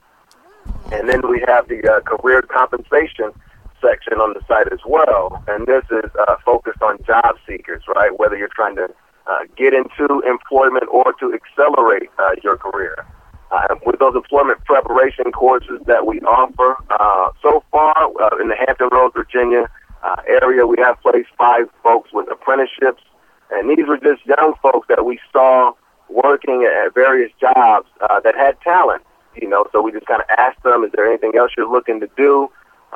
And 0.92 1.08
then 1.08 1.28
we 1.28 1.42
have 1.46 1.68
the 1.68 1.82
uh, 1.86 2.00
career 2.00 2.42
compensation 2.42 3.32
section 3.80 4.14
on 4.14 4.32
the 4.32 4.40
site 4.48 4.72
as 4.72 4.80
well. 4.86 5.42
And 5.46 5.66
this 5.66 5.84
is 5.90 6.10
uh, 6.26 6.36
focused 6.44 6.82
on 6.82 6.98
job 7.04 7.36
seekers, 7.46 7.82
right? 7.94 8.18
Whether 8.18 8.36
you're 8.36 8.48
trying 8.54 8.76
to 8.76 8.88
uh, 9.26 9.44
get 9.56 9.74
into 9.74 10.20
employment 10.26 10.84
or 10.90 11.12
to 11.20 11.32
accelerate 11.32 12.10
uh, 12.18 12.30
your 12.42 12.56
career. 12.56 13.06
Uh, 13.50 13.76
with 13.86 14.00
those 14.00 14.16
employment 14.16 14.58
preparation 14.64 15.30
courses 15.30 15.80
that 15.86 16.06
we 16.06 16.20
offer, 16.22 16.76
uh, 16.90 17.28
so 17.40 17.62
far 17.70 17.94
uh, 18.20 18.36
in 18.40 18.48
the 18.48 18.56
Hampton 18.56 18.88
Roads, 18.90 19.14
Virginia 19.14 19.70
uh, 20.04 20.16
area, 20.28 20.66
we 20.66 20.76
have 20.78 21.00
placed 21.00 21.30
five 21.38 21.68
folks 21.82 22.12
with 22.12 22.30
apprenticeships, 22.30 23.02
and 23.50 23.70
these 23.70 23.86
were 23.86 23.98
just 23.98 24.24
young 24.26 24.54
folks 24.62 24.86
that 24.88 25.04
we 25.04 25.18
saw 25.32 25.72
working 26.08 26.64
at 26.64 26.92
various 26.94 27.32
jobs 27.40 27.88
uh, 28.02 28.20
that 28.20 28.34
had 28.36 28.60
talent. 28.60 29.02
You 29.34 29.48
know, 29.48 29.66
so 29.72 29.82
we 29.82 29.90
just 29.90 30.06
kind 30.06 30.20
of 30.20 30.28
asked 30.38 30.62
them, 30.62 30.84
"Is 30.84 30.92
there 30.92 31.06
anything 31.06 31.32
else 31.36 31.52
you're 31.56 31.70
looking 31.70 32.00
to 32.00 32.08
do?" 32.16 32.50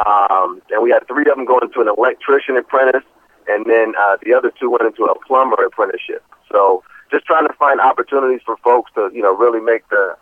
Um, 0.07 0.63
and 0.71 0.83
we 0.83 0.91
had 0.91 1.07
three 1.09 1.25
of 1.29 1.37
them 1.37 1.45
go 1.45 1.59
into 1.59 1.81
an 1.81 1.89
electrician 1.89 2.57
apprentice, 2.57 3.03
and 3.49 3.67
then 3.67 3.95
uh, 3.99 4.19
the 4.23 4.35
other 4.35 4.53
two 4.61 4.71
went 4.71 4.83
into 4.83 5.05
a 5.05 5.19
plumber 5.27 5.65
apprenticeship. 5.65 6.23
So 6.53 6.85
just 7.11 7.25
trying 7.25 7.49
to 7.49 7.55
find 7.55 7.81
opportunities 7.81 8.41
for 8.45 8.57
folks 8.59 8.93
to, 8.95 9.11
you 9.13 9.23
know, 9.23 9.35
really 9.35 9.61
make 9.61 9.89
the 9.89 10.17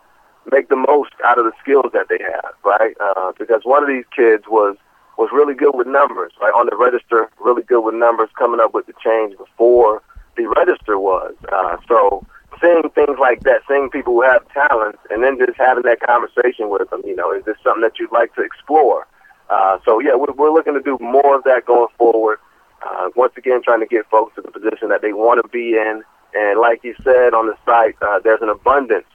make 0.51 0.68
the 0.68 0.77
most 0.77 1.12
out 1.25 1.38
of 1.38 1.44
the 1.44 1.53
skills 1.61 1.90
that 1.92 2.09
they 2.09 2.18
have, 2.22 2.55
right? 2.64 2.96
Uh, 3.01 3.33
because 3.38 3.62
one 3.64 3.83
of 3.83 3.88
these 3.88 4.05
kids 4.14 4.44
was 4.49 4.77
was 5.16 5.31
really 5.33 5.55
good 5.55 5.74
with 5.74 5.87
numbers, 5.87 6.33
right? 6.40 6.52
On 6.52 6.66
the 6.66 6.76
register, 6.76 7.31
really 7.40 7.62
good 7.62 7.81
with 7.81 7.94
numbers, 7.94 8.29
coming 8.38 8.61
up 8.61 8.74
with 8.74 8.87
the 8.87 8.94
change 9.02 9.37
before 9.38 10.02
the 10.37 10.46
register 10.57 10.98
was. 10.98 11.35
Uh, 11.52 11.76
so 11.88 12.26
seeing 12.61 12.88
things 12.90 13.18
like 13.18 13.40
that, 13.40 13.62
seeing 13.68 13.90
people 13.90 14.14
who 14.14 14.22
have 14.22 14.46
talents, 14.52 14.98
and 15.11 15.22
then 15.22 15.38
just 15.38 15.59
having 15.59 15.85
that 15.85 16.00
conversation 16.00 16.68
with 16.68 16.88
them. 16.90 17.02
You 17.05 17.16
know, 17.16 17.33
is 17.33 17.44
this 17.44 17.57
something 17.64 17.83
that 17.83 17.98
you'd 17.98 18.12
like 18.12 18.35
to 18.35 18.42
explore? 18.42 19.07
Uh, 19.48 19.79
so 19.85 20.00
yeah, 20.00 20.14
we're, 20.14 20.33
we're 20.33 20.52
looking 20.52 20.74
to 20.74 20.83
do 20.83 20.98
more 21.00 21.37
of 21.37 21.44
that 21.44 21.64
going 21.66 21.88
forward. 21.98 22.38
Uh, 22.85 23.09
once 23.16 23.33
again, 23.37 23.62
trying 23.62 23.81
to 23.81 23.87
get 23.87 24.09
folks 24.11 24.35
to 24.37 24.42
the 24.42 24.50
position 24.50 24.88
that 24.88 25.02
they 25.02 25.12
want 25.12 25.42
to 25.42 25.48
be 25.48 25.76
in. 25.76 26.02
And 26.35 26.61
like 26.61 26.85
you 26.85 26.94
said 27.02 27.33
on 27.33 27.46
the 27.46 27.57
site, 27.64 27.96
uh, 28.02 28.20
there's 28.22 28.42
an 28.42 28.50
abundance 28.50 29.07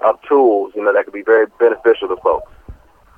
of 0.00 0.18
tools, 0.26 0.72
you 0.74 0.82
know, 0.82 0.92
that 0.92 1.04
could 1.04 1.12
be 1.12 1.22
very 1.22 1.46
beneficial 1.58 2.08
to 2.08 2.16
folks. 2.22 2.50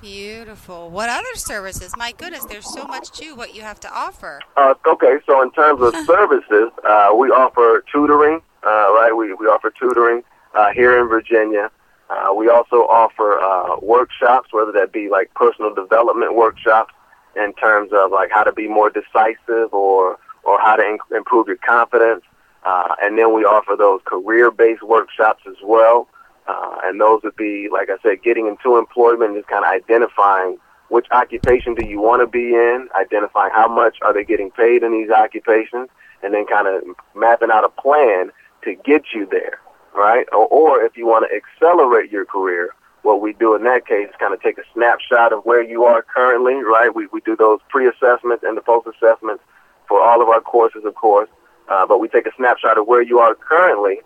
Beautiful. 0.03 0.89
What 0.89 1.07
other 1.07 1.33
services? 1.35 1.95
My 1.95 2.11
goodness, 2.11 2.43
there's 2.43 2.69
so 2.69 2.83
much 2.83 3.11
to 3.11 3.35
what 3.35 3.55
you 3.55 3.61
have 3.61 3.79
to 3.79 3.89
offer. 3.89 4.41
Uh, 4.57 4.73
okay, 4.85 5.19
so 5.25 5.41
in 5.41 5.49
terms 5.51 5.81
of 5.81 5.95
services, 6.05 6.71
uh, 6.83 7.11
we 7.17 7.29
offer 7.29 7.85
tutoring, 7.89 8.41
uh, 8.65 8.67
right? 8.67 9.13
We, 9.15 9.33
we 9.33 9.45
offer 9.45 9.71
tutoring 9.71 10.23
uh, 10.55 10.71
here 10.73 10.99
in 10.99 11.07
Virginia. 11.07 11.71
Uh, 12.09 12.33
we 12.33 12.49
also 12.49 12.85
offer 12.87 13.39
uh, 13.39 13.79
workshops, 13.81 14.49
whether 14.51 14.73
that 14.73 14.91
be 14.91 15.07
like 15.07 15.33
personal 15.35 15.73
development 15.73 16.35
workshops 16.35 16.93
in 17.37 17.53
terms 17.53 17.91
of 17.93 18.11
like 18.11 18.29
how 18.29 18.43
to 18.43 18.51
be 18.51 18.67
more 18.67 18.89
decisive 18.89 19.73
or 19.73 20.19
or 20.43 20.59
how 20.59 20.75
to 20.75 20.83
in- 20.83 21.15
improve 21.15 21.47
your 21.47 21.55
confidence. 21.65 22.25
Uh, 22.65 22.93
and 23.01 23.17
then 23.17 23.33
we 23.33 23.45
offer 23.45 23.77
those 23.77 24.01
career-based 24.03 24.83
workshops 24.83 25.43
as 25.47 25.55
well. 25.63 26.09
Uh, 26.47 26.77
and 26.83 26.99
those 26.99 27.21
would 27.23 27.35
be, 27.35 27.69
like 27.71 27.89
I 27.89 27.97
said, 28.03 28.21
getting 28.23 28.47
into 28.47 28.77
employment 28.77 29.35
just 29.35 29.47
kind 29.47 29.63
of 29.63 29.71
identifying 29.71 30.57
which 30.89 31.07
occupation 31.11 31.73
do 31.73 31.85
you 31.85 31.99
want 31.99 32.21
to 32.21 32.27
be 32.27 32.53
in, 32.53 32.89
identifying 32.95 33.51
how 33.53 33.67
much 33.67 33.97
are 34.01 34.13
they 34.13 34.23
getting 34.23 34.51
paid 34.51 34.83
in 34.83 34.91
these 34.91 35.09
occupations, 35.09 35.89
and 36.21 36.33
then 36.33 36.45
kind 36.45 36.67
of 36.67 36.83
mapping 37.15 37.49
out 37.51 37.63
a 37.63 37.69
plan 37.69 38.31
to 38.63 38.75
get 38.85 39.05
you 39.13 39.25
there, 39.25 39.59
right? 39.95 40.27
Or, 40.31 40.47
or 40.47 40.81
if 40.81 40.95
you 40.97 41.05
want 41.07 41.25
to 41.29 41.35
accelerate 41.35 42.11
your 42.11 42.25
career, 42.25 42.75
what 43.01 43.21
we 43.21 43.33
do 43.33 43.55
in 43.55 43.63
that 43.63 43.85
case 43.87 44.07
is 44.07 44.15
kind 44.19 44.33
of 44.33 44.41
take 44.41 44.57
a 44.57 44.63
snapshot 44.73 45.33
of 45.33 45.43
where 45.45 45.63
you 45.63 45.83
are 45.83 46.03
currently, 46.03 46.55
right? 46.55 46.93
We, 46.93 47.07
we 47.07 47.21
do 47.21 47.35
those 47.35 47.59
pre-assessments 47.69 48.43
and 48.43 48.55
the 48.55 48.61
post-assessments 48.61 49.43
for 49.87 50.01
all 50.01 50.21
of 50.21 50.29
our 50.29 50.41
courses, 50.41 50.83
of 50.85 50.95
course. 50.95 51.29
Uh, 51.67 51.85
but 51.85 51.99
we 51.99 52.07
take 52.07 52.25
a 52.25 52.35
snapshot 52.35 52.77
of 52.77 52.87
where 52.87 53.01
you 53.01 53.19
are 53.19 53.35
currently, 53.35 53.99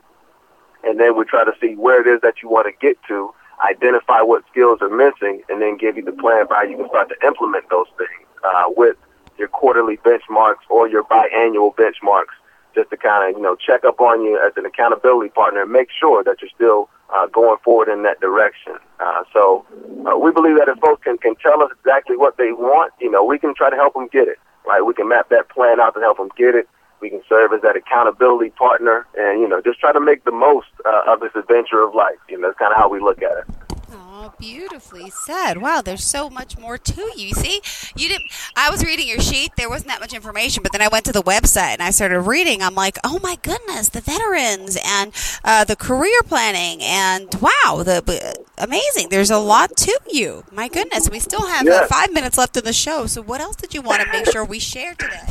and 0.83 0.99
then 0.99 1.17
we 1.17 1.25
try 1.25 1.43
to 1.43 1.53
see 1.59 1.75
where 1.75 2.01
it 2.01 2.07
is 2.07 2.21
that 2.21 2.41
you 2.41 2.49
want 2.49 2.67
to 2.67 2.73
get 2.85 2.97
to, 3.07 3.33
identify 3.65 4.21
what 4.21 4.43
skills 4.51 4.79
are 4.81 4.89
missing, 4.89 5.41
and 5.49 5.61
then 5.61 5.77
give 5.77 5.97
you 5.97 6.03
the 6.03 6.11
plan 6.11 6.47
for 6.47 6.55
how 6.55 6.63
you 6.63 6.77
can 6.77 6.87
start 6.89 7.09
to 7.09 7.27
implement 7.27 7.69
those 7.69 7.87
things 7.97 8.27
uh, 8.43 8.65
with 8.75 8.97
your 9.37 9.47
quarterly 9.47 9.97
benchmarks 9.97 10.65
or 10.69 10.87
your 10.87 11.03
biannual 11.03 11.75
benchmarks 11.75 12.35
just 12.75 12.89
to 12.91 12.97
kind 12.97 13.29
of, 13.29 13.37
you 13.37 13.43
know, 13.43 13.55
check 13.55 13.83
up 13.83 13.99
on 13.99 14.21
you 14.21 14.39
as 14.45 14.53
an 14.55 14.65
accountability 14.65 15.29
partner 15.29 15.63
and 15.63 15.71
make 15.71 15.89
sure 15.91 16.23
that 16.23 16.41
you're 16.41 16.51
still 16.53 16.89
uh, 17.13 17.25
going 17.27 17.57
forward 17.63 17.89
in 17.89 18.03
that 18.03 18.19
direction. 18.19 18.73
Uh, 18.99 19.23
so 19.33 19.65
uh, 20.05 20.17
we 20.17 20.31
believe 20.31 20.57
that 20.57 20.67
if 20.67 20.77
folks 20.79 21.03
can, 21.03 21.17
can 21.17 21.35
tell 21.37 21.61
us 21.63 21.71
exactly 21.79 22.15
what 22.17 22.37
they 22.37 22.51
want, 22.51 22.93
you 22.99 23.09
know, 23.09 23.23
we 23.23 23.39
can 23.39 23.55
try 23.55 23.69
to 23.69 23.75
help 23.75 23.93
them 23.93 24.07
get 24.11 24.27
it, 24.27 24.37
right? 24.65 24.81
We 24.81 24.93
can 24.93 25.07
map 25.07 25.29
that 25.29 25.49
plan 25.49 25.79
out 25.79 25.93
to 25.95 25.99
help 25.99 26.17
them 26.17 26.29
get 26.37 26.53
it. 26.55 26.67
We 27.01 27.09
can 27.09 27.21
serve 27.29 27.53
as 27.53 27.61
that 27.61 27.75
accountability 27.75 28.49
partner 28.51 29.05
and, 29.15 29.39
you 29.41 29.47
know, 29.47 29.61
just 29.61 29.79
try 29.79 29.91
to 29.93 29.99
make 29.99 30.23
the 30.25 30.31
most 30.31 30.67
uh, 30.85 31.01
of 31.07 31.19
this 31.19 31.31
adventure 31.35 31.83
of 31.83 31.93
life. 31.93 32.17
You 32.29 32.39
know, 32.39 32.47
that's 32.47 32.57
kind 32.59 32.71
of 32.73 32.77
how 32.79 32.89
we 32.89 32.99
look 32.99 33.21
at 33.21 33.37
it. 33.37 33.45
Oh, 33.93 34.33
beautifully 34.39 35.09
said. 35.11 35.61
Wow, 35.61 35.81
there's 35.81 36.03
so 36.03 36.27
much 36.29 36.57
more 36.57 36.77
to 36.77 37.11
you. 37.15 37.33
See, 37.33 37.61
you 37.95 38.09
didn't. 38.09 38.25
I 38.55 38.69
was 38.71 38.83
reading 38.83 39.07
your 39.07 39.19
sheet. 39.19 39.51
There 39.55 39.69
wasn't 39.69 39.89
that 39.89 39.99
much 40.01 40.11
information, 40.11 40.63
but 40.63 40.71
then 40.71 40.81
I 40.81 40.87
went 40.89 41.05
to 41.05 41.11
the 41.13 41.21
website 41.21 41.73
and 41.73 41.83
I 41.83 41.91
started 41.91 42.19
reading. 42.21 42.61
I'm 42.63 42.73
like, 42.75 42.97
oh 43.05 43.19
my 43.21 43.37
goodness, 43.43 43.89
the 43.89 44.01
veterans 44.01 44.77
and 44.83 45.13
uh, 45.45 45.63
the 45.65 45.75
career 45.75 46.19
planning, 46.25 46.81
and 46.81 47.33
wow, 47.35 47.83
the 47.83 48.35
amazing. 48.57 49.09
There's 49.09 49.29
a 49.31 49.37
lot 49.37 49.77
to 49.77 49.99
you. 50.09 50.43
My 50.51 50.67
goodness, 50.67 51.09
we 51.09 51.19
still 51.19 51.45
have 51.45 51.65
uh, 51.67 51.69
Yes. 51.69 51.87
five 51.89 52.11
minutes 52.11 52.37
left 52.39 52.57
in 52.57 52.65
the 52.65 52.73
show. 52.73 53.05
So, 53.05 53.21
what 53.21 53.39
else 53.39 53.55
did 53.55 53.73
you 53.75 53.81
want 53.83 54.01
to 54.01 54.11
make 54.11 54.29
sure 54.31 54.43
we 54.43 54.59
share 54.59 54.95
today? 54.95 55.27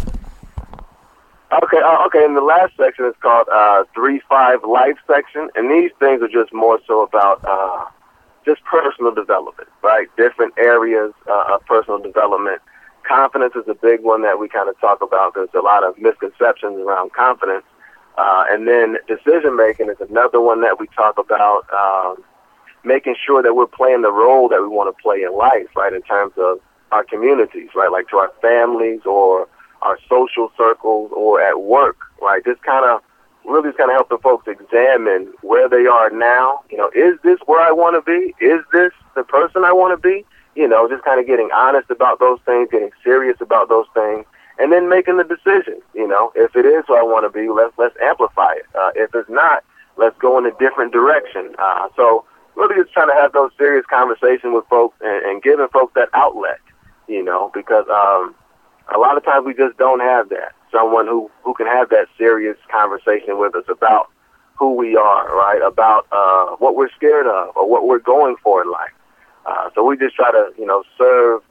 Okay, 1.53 1.79
uh, 1.79 2.07
okay. 2.07 2.25
And 2.25 2.37
the 2.37 2.41
last 2.41 2.73
section 2.77 3.05
is 3.05 3.15
called 3.23 3.47
uh, 3.53 3.85
three 3.95 4.21
five 4.29 4.65
life 4.65 4.97
section, 5.07 5.49
and 5.55 5.71
these 5.71 5.93
things 6.01 6.21
are 6.23 6.29
just 6.29 6.53
more 6.53 6.81
so 6.87 7.03
about 7.03 7.45
uh, 7.45 7.85
just 8.45 8.65
personal 8.65 9.15
development, 9.15 9.69
right? 9.83 10.09
Different 10.17 10.55
areas 10.59 11.13
uh, 11.29 11.55
of 11.55 11.65
personal 11.67 11.99
development. 12.01 12.61
Confidence 13.07 13.55
is 13.55 13.63
a 13.69 13.75
big 13.75 14.03
one 14.03 14.23
that 14.23 14.41
we 14.41 14.49
kind 14.49 14.69
of 14.69 14.79
talk 14.81 15.03
about. 15.03 15.35
There's 15.35 15.49
a 15.55 15.61
lot 15.61 15.85
of 15.85 15.97
misconceptions 15.99 16.79
around 16.81 17.13
confidence, 17.13 17.65
uh, 18.19 18.45
and 18.49 18.67
then 18.67 18.97
decision 19.07 19.57
making 19.57 19.89
is 19.89 20.01
another 20.01 20.41
one 20.41 20.63
that 20.63 20.81
we 20.81 20.89
talk 20.97 21.17
about. 21.17 21.63
Um, 21.73 22.25
making 22.83 23.17
sure 23.25 23.43
that 23.43 23.55
we're 23.55 23.67
playing 23.67 24.03
the 24.03 24.13
role 24.13 24.49
that 24.49 24.63
we 24.63 24.69
want 24.69 24.95
to 24.97 25.03
play 25.03 25.23
in 25.23 25.37
life, 25.37 25.67
right? 25.77 25.93
In 25.93 26.03
terms 26.03 26.33
of 26.39 26.61
our 26.93 27.05
communities, 27.05 27.69
right? 27.75 27.91
Like 27.91 28.09
to 28.09 28.17
our 28.17 28.33
families 28.41 29.01
or 29.05 29.49
our 29.83 29.99
social 30.09 30.51
circles 30.57 31.11
or 31.15 31.41
at 31.41 31.61
work, 31.61 31.97
right? 32.21 32.45
Just 32.45 32.63
kind 32.63 32.85
of 32.85 33.01
really 33.45 33.69
just 33.69 33.79
kind 33.79 33.91
of 33.91 33.97
helping 33.97 34.19
folks 34.19 34.49
examine 34.49 35.33
where 35.43 35.69
they 35.69 35.87
are 35.87 36.11
now. 36.11 36.63
You 36.71 36.79
know, 36.79 36.91
is 36.95 37.19
this 37.23 37.39
where 37.47 37.61
I 37.61 37.73
want 37.73 37.97
to 37.97 38.03
be? 38.03 38.35
Is 38.45 38.63
this 38.73 38.93
the 39.15 39.23
person 39.23 39.65
I 39.65 39.73
want 39.73 40.01
to 40.01 40.09
be? 40.09 40.25
You 40.55 40.67
know, 40.67 40.89
just 40.89 41.05
kind 41.05 41.21
of 41.21 41.27
getting 41.27 41.51
honest 41.55 41.91
about 41.91 42.19
those 42.19 42.39
things, 42.47 42.69
getting 42.71 42.91
serious 43.05 43.37
about 43.41 43.69
those 43.69 43.87
things, 43.95 44.25
and 44.59 44.73
then 44.73 44.89
making 44.89 45.19
the 45.19 45.25
decision. 45.25 45.81
You 45.95 46.09
know, 46.09 46.33
if 46.35 46.57
it 46.57 46.65
is 46.65 46.85
where 46.87 47.01
I 47.01 47.05
want 47.05 47.31
to 47.31 47.31
be, 47.31 47.49
let's 47.49 47.77
let's 47.79 47.97
amplify 48.03 48.55
it. 48.55 48.67
Uh, 48.75 48.91
if 48.95 49.15
it's 49.15 49.29
not, 49.29 49.65
let's 49.97 50.17
go 50.19 50.39
in 50.39 50.47
a 50.47 50.53
different 50.59 50.93
direction. 50.93 51.55
Uh, 51.59 51.89
so 51.95 52.25
really 52.57 52.83
just 52.83 52.93
trying 52.93 53.09
to 53.09 53.15
have 53.15 53.33
those 53.33 53.51
serious 53.59 53.85
conversations 53.87 54.53
with 54.55 54.65
folks 54.69 54.97
and, 55.03 55.25
and 55.27 55.43
giving 55.43 55.69
folks 55.69 55.93
that 55.95 56.09
outlet, 56.15 56.59
you 57.07 57.23
know, 57.23 57.51
because 57.55 57.87
um, 57.89 58.35
a 58.95 58.99
lot 58.99 59.17
of 59.17 59.25
times 59.25 59.45
we 59.45 59.55
just 59.55 59.77
don't 59.79 60.01
have 60.01 60.29
that. 60.31 60.53
Someone 60.73 61.07
who, 61.07 61.31
who 61.43 61.55
can 61.55 61.67
have 61.67 61.89
that 61.91 62.07
serious 62.19 62.57
conversation 62.71 63.39
with 63.39 63.55
us 63.55 63.65
about 63.69 64.11
who 64.59 64.75
we 64.75 64.97
are, 64.97 65.29
right? 65.37 65.61
About 65.65 66.07
uh, 66.13 66.57
what 66.57 66.77
we're 66.77 66.91
scared 66.91 67.27
of 67.27 67.57
or 67.57 67.69
what 67.69 67.87
we're 67.87 67.99
going 67.99 68.37
for 68.43 68.63
in 68.63 68.71
life. 68.71 68.93
Uh, 69.45 69.71
so 69.75 69.85
we 69.85 69.97
just 69.97 70.15
try 70.17 70.31
to, 70.31 70.51
you 70.59 70.67
know, 70.67 70.83
serve, 70.99 71.43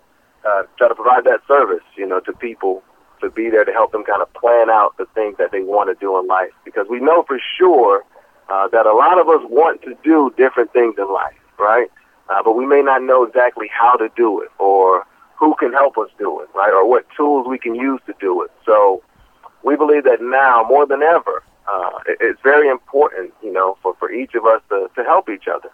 uh, 0.47 0.63
try 0.77 0.87
to 0.87 0.95
provide 0.95 1.23
that 1.23 1.41
service, 1.47 1.83
you 1.95 2.05
know, 2.05 2.19
to 2.19 2.33
people 2.33 2.83
to 3.21 3.29
be 3.29 3.49
there 3.49 3.63
to 3.63 3.71
help 3.71 3.91
them 3.91 4.03
kind 4.03 4.21
of 4.21 4.33
plan 4.33 4.69
out 4.69 4.97
the 4.97 5.05
things 5.15 5.37
that 5.37 5.51
they 5.51 5.61
want 5.61 5.89
to 5.89 5.95
do 5.99 6.17
in 6.19 6.27
life. 6.27 6.51
Because 6.65 6.87
we 6.89 6.99
know 6.99 7.23
for 7.23 7.39
sure 7.57 8.03
uh, 8.49 8.67
that 8.69 8.85
a 8.85 8.93
lot 8.93 9.19
of 9.19 9.29
us 9.29 9.41
want 9.49 9.81
to 9.83 9.95
do 10.03 10.33
different 10.37 10.73
things 10.73 10.95
in 10.97 11.11
life, 11.11 11.37
right? 11.57 11.89
Uh, 12.29 12.41
but 12.43 12.53
we 12.53 12.65
may 12.65 12.81
not 12.81 13.03
know 13.03 13.23
exactly 13.23 13.69
how 13.71 13.95
to 13.95 14.09
do 14.15 14.41
it 14.41 14.49
or 14.59 15.05
who 15.37 15.55
can 15.59 15.73
help 15.73 15.97
us 15.97 16.09
do 16.17 16.39
it, 16.41 16.49
right? 16.55 16.71
Or 16.73 16.87
what 16.87 17.05
tools 17.15 17.47
we 17.47 17.57
can 17.57 17.75
use 17.75 18.01
to 18.07 18.13
do 18.19 18.41
it. 18.43 18.51
So 18.65 19.03
we 19.63 19.75
believe 19.75 20.03
that 20.05 20.21
now 20.21 20.63
more 20.67 20.85
than 20.85 21.01
ever, 21.03 21.43
uh, 21.67 21.99
it- 22.07 22.17
it's 22.21 22.41
very 22.41 22.67
important, 22.69 23.33
you 23.41 23.51
know, 23.51 23.77
for, 23.81 23.95
for 23.95 24.11
each 24.11 24.35
of 24.35 24.45
us 24.45 24.61
to, 24.69 24.89
to 24.95 25.03
help 25.03 25.29
each 25.29 25.47
other. 25.47 25.69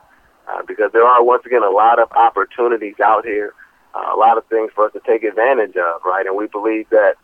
Uh, 0.48 0.62
because 0.64 0.92
there 0.92 1.06
are, 1.06 1.24
once 1.24 1.46
again, 1.46 1.64
a 1.64 1.70
lot 1.70 2.00
of 2.00 2.12
opportunities 2.14 3.00
out 3.00 3.26
here, 3.26 3.54
uh, 3.94 4.12
a 4.14 4.18
lot 4.18 4.38
of 4.38 4.46
things 4.48 4.72
for 4.74 4.86
us 4.86 4.94
to 4.94 5.00
take 5.06 5.24
advantage 5.24 5.76
of, 5.78 6.02
right? 6.06 6.26
And 6.26 6.36
we 6.36 6.48
believe 6.48 6.90
that 6.90 7.16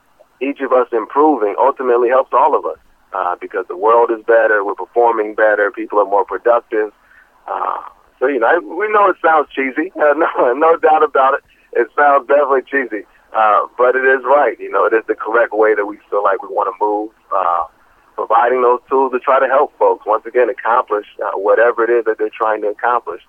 each 0.41 0.61
of 0.61 0.71
us 0.71 0.87
improving 0.91 1.55
ultimately 1.59 2.09
helps 2.09 2.31
all 2.33 2.55
of 2.55 2.65
us 2.65 2.77
uh, 3.13 3.35
because 3.41 3.65
the 3.67 3.75
world 3.77 4.11
is 4.11 4.23
better, 4.25 4.63
we're 4.63 4.75
performing 4.75 5.33
better, 5.33 5.71
people 5.71 5.99
are 5.99 6.05
more 6.05 6.25
productive. 6.25 6.93
Uh, 7.47 7.81
so, 8.19 8.27
you 8.27 8.39
know, 8.39 8.47
I- 8.47 8.59
we 8.59 8.87
know 8.91 9.09
it 9.09 9.17
sounds 9.23 9.49
cheesy, 9.49 9.91
uh, 10.01 10.13
no, 10.13 10.53
no 10.53 10.77
doubt 10.77 11.03
about 11.03 11.33
it. 11.35 11.43
It 11.77 11.87
sounds 11.95 12.27
definitely 12.27 12.63
cheesy, 12.65 13.05
uh, 13.33 13.67
but 13.77 13.95
it 13.95 14.05
is 14.05 14.23
right. 14.25 14.59
You 14.59 14.71
know, 14.71 14.85
it 14.85 14.93
is 14.93 15.03
the 15.07 15.15
correct 15.15 15.53
way 15.53 15.75
that 15.75 15.85
we 15.85 15.97
feel 16.09 16.23
like 16.23 16.41
we 16.41 16.49
want 16.49 16.73
to 16.73 16.77
move. 16.83 17.11
Uh, 17.31 17.65
providing 18.17 18.63
those 18.63 18.79
tools 18.89 19.11
to 19.11 19.19
try 19.19 19.39
to 19.39 19.45
help 19.45 19.77
folks 19.77 20.03
once 20.05 20.25
again 20.25 20.49
accomplish 20.49 21.05
uh, 21.23 21.37
whatever 21.37 21.83
it 21.83 21.89
is 21.91 22.03
that 22.05 22.17
they're 22.17 22.33
trying 22.33 22.61
to 22.61 22.67
accomplish. 22.67 23.21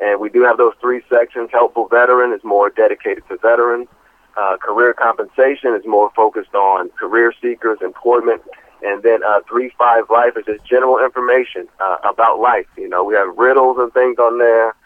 And 0.00 0.20
we 0.20 0.28
do 0.30 0.42
have 0.44 0.56
those 0.56 0.74
three 0.80 1.02
sections. 1.10 1.50
Helpful 1.52 1.88
veteran 1.88 2.32
is 2.32 2.44
more 2.44 2.70
dedicated 2.70 3.24
to 3.28 3.38
veterans. 3.38 3.88
Uh, 4.36 4.56
career 4.58 4.92
compensation 4.92 5.74
is 5.74 5.84
more 5.84 6.12
focused 6.14 6.54
on 6.54 6.90
career 6.90 7.32
seekers, 7.42 7.78
employment, 7.82 8.42
and 8.82 9.02
then 9.02 9.20
uh, 9.24 9.40
three 9.48 9.72
five 9.78 10.04
life 10.10 10.36
is 10.36 10.44
just 10.44 10.64
general 10.64 11.02
information 11.02 11.66
uh, 11.80 11.96
about 12.04 12.38
life. 12.38 12.66
You 12.76 12.88
know, 12.88 13.02
we 13.02 13.14
have 13.14 13.36
riddles 13.36 13.78
and 13.78 13.92
things 13.94 14.18
on 14.18 14.38
there, 14.38 14.76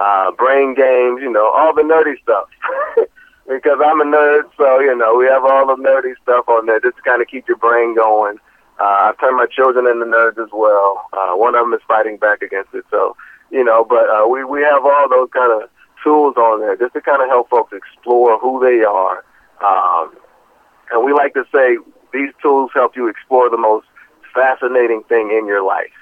uh, 0.00 0.30
brain 0.32 0.74
games. 0.74 1.20
You 1.20 1.30
know, 1.30 1.50
all 1.50 1.74
the 1.74 1.82
nerdy 1.82 2.20
stuff. 2.22 2.48
because 3.48 3.78
I'm 3.82 4.00
a 4.00 4.04
nerd, 4.04 4.42
so 4.56 4.78
you 4.78 4.94
know 4.94 5.16
we 5.16 5.26
have 5.26 5.44
all 5.44 5.66
the 5.66 5.82
nerdy 5.82 6.12
stuff 6.22 6.48
on 6.48 6.66
there 6.66 6.80
just 6.80 6.96
to 6.96 7.02
kind 7.02 7.22
of 7.22 7.28
keep 7.28 7.48
your 7.48 7.56
brain 7.56 7.94
going. 7.96 8.38
Uh, 8.78 9.10
I've 9.10 9.18
turned 9.18 9.36
my 9.36 9.46
children 9.46 9.86
into 9.86 10.04
nerds 10.04 10.38
as 10.38 10.50
well. 10.52 11.08
Uh, 11.12 11.34
one 11.34 11.54
of 11.54 11.64
them 11.64 11.72
is 11.72 11.80
fighting 11.88 12.18
back 12.18 12.42
against 12.42 12.74
it, 12.74 12.84
so 12.90 13.16
you 13.50 13.64
know. 13.64 13.84
But 13.84 14.08
uh, 14.08 14.28
we 14.28 14.44
we 14.44 14.62
have 14.62 14.84
all 14.84 15.08
those 15.08 15.28
kind 15.32 15.62
of 15.62 15.68
tools 16.04 16.36
on 16.36 16.60
there 16.60 16.76
just 16.76 16.92
to 16.92 17.00
kind 17.00 17.22
of 17.22 17.28
help 17.28 17.48
folks 17.50 17.72
explore 17.72 18.38
who 18.38 18.60
they 18.60 18.84
are. 18.84 19.24
Um, 19.64 20.14
and 20.92 21.04
we 21.04 21.12
like 21.12 21.34
to 21.34 21.44
say 21.52 21.78
these 22.12 22.30
tools 22.40 22.70
help 22.74 22.96
you 22.96 23.08
explore 23.08 23.50
the 23.50 23.58
most 23.58 23.86
fascinating 24.34 25.02
thing 25.08 25.30
in 25.36 25.46
your 25.46 25.64
life, 25.64 25.96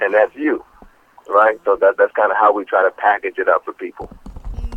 and 0.00 0.14
that's 0.14 0.34
you, 0.36 0.64
right? 1.28 1.58
So 1.64 1.76
that 1.76 1.96
that's 1.96 2.12
kind 2.12 2.30
of 2.30 2.38
how 2.38 2.52
we 2.52 2.64
try 2.64 2.82
to 2.82 2.90
package 2.90 3.38
it 3.38 3.48
up 3.48 3.64
for 3.64 3.72
people. 3.72 4.10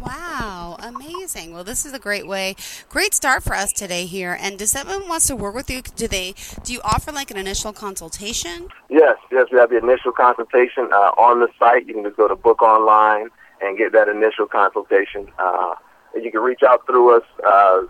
Wow, 0.02 0.78
amazing. 0.80 1.54
Well, 1.54 1.64
this 1.64 1.86
is 1.86 1.94
a 1.94 2.00
great 2.00 2.28
way, 2.28 2.56
great 2.88 3.14
start 3.14 3.44
for 3.44 3.56
us 3.56 3.74
today 3.74 4.06
here. 4.06 4.38
And 4.40 4.58
does 4.58 4.72
someone 4.72 5.10
wants 5.10 5.28
to 5.28 5.36
work 5.36 5.56
with 5.56 5.70
you? 5.70 5.82
Do 5.82 6.08
they? 6.08 6.36
Do 6.64 6.72
you 6.72 6.80
offer 6.84 7.12
like 7.12 7.32
an 7.32 7.38
initial 7.38 7.74
consultation? 7.74 8.70
Yes, 8.90 9.18
yes, 9.32 9.48
we 9.52 9.58
have 9.58 9.70
the 9.70 9.78
initial 9.78 10.12
consultation 10.12 10.90
uh, 10.94 11.12
on 11.18 11.40
the 11.40 11.50
site. 11.60 11.88
You 11.88 11.96
can 11.96 12.04
just 12.04 12.16
go 12.16 12.28
to 12.28 12.36
book 12.36 12.62
online 12.62 13.30
and 13.62 13.78
get 13.78 13.92
that 13.94 14.08
initial 14.08 14.46
consultation. 14.48 15.28
Uh, 15.40 15.76
and 16.14 16.24
you 16.24 16.32
can 16.32 16.42
reach 16.42 16.62
out 16.64 16.86
through 16.86 17.18
us 17.18 17.24
uh, 17.46 17.82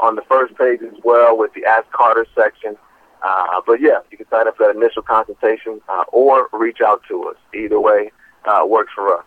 on 0.00 0.16
the 0.16 0.22
first 0.22 0.56
page 0.56 0.80
as 0.82 0.98
well 1.02 1.36
with 1.36 1.54
the 1.54 1.64
Ask 1.64 1.90
Carter 1.92 2.26
section. 2.34 2.76
Uh, 3.24 3.60
but 3.66 3.80
yeah, 3.80 3.98
you 4.10 4.18
can 4.18 4.28
sign 4.28 4.46
up 4.46 4.56
for 4.56 4.66
that 4.66 4.76
initial 4.76 5.02
consultation 5.02 5.80
uh, 5.88 6.04
or 6.12 6.48
reach 6.52 6.80
out 6.84 7.02
to 7.08 7.24
us. 7.24 7.36
Either 7.54 7.80
way 7.80 8.12
uh, 8.44 8.64
works 8.66 8.92
for 8.94 9.16
us. 9.16 9.24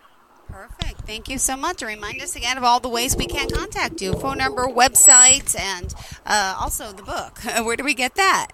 Perfect. 0.48 1.02
Thank 1.02 1.28
you 1.28 1.36
so 1.36 1.56
much. 1.56 1.82
Remind 1.82 2.22
us 2.22 2.34
again 2.36 2.56
of 2.56 2.64
all 2.64 2.80
the 2.80 2.88
ways 2.88 3.16
we 3.16 3.26
can 3.26 3.50
contact 3.50 4.00
you 4.00 4.14
phone 4.14 4.38
number, 4.38 4.66
website, 4.66 5.58
and 5.58 5.94
uh, 6.24 6.56
also 6.58 6.92
the 6.92 7.02
book. 7.02 7.38
Where 7.64 7.76
do 7.76 7.84
we 7.84 7.94
get 7.94 8.14
that? 8.14 8.48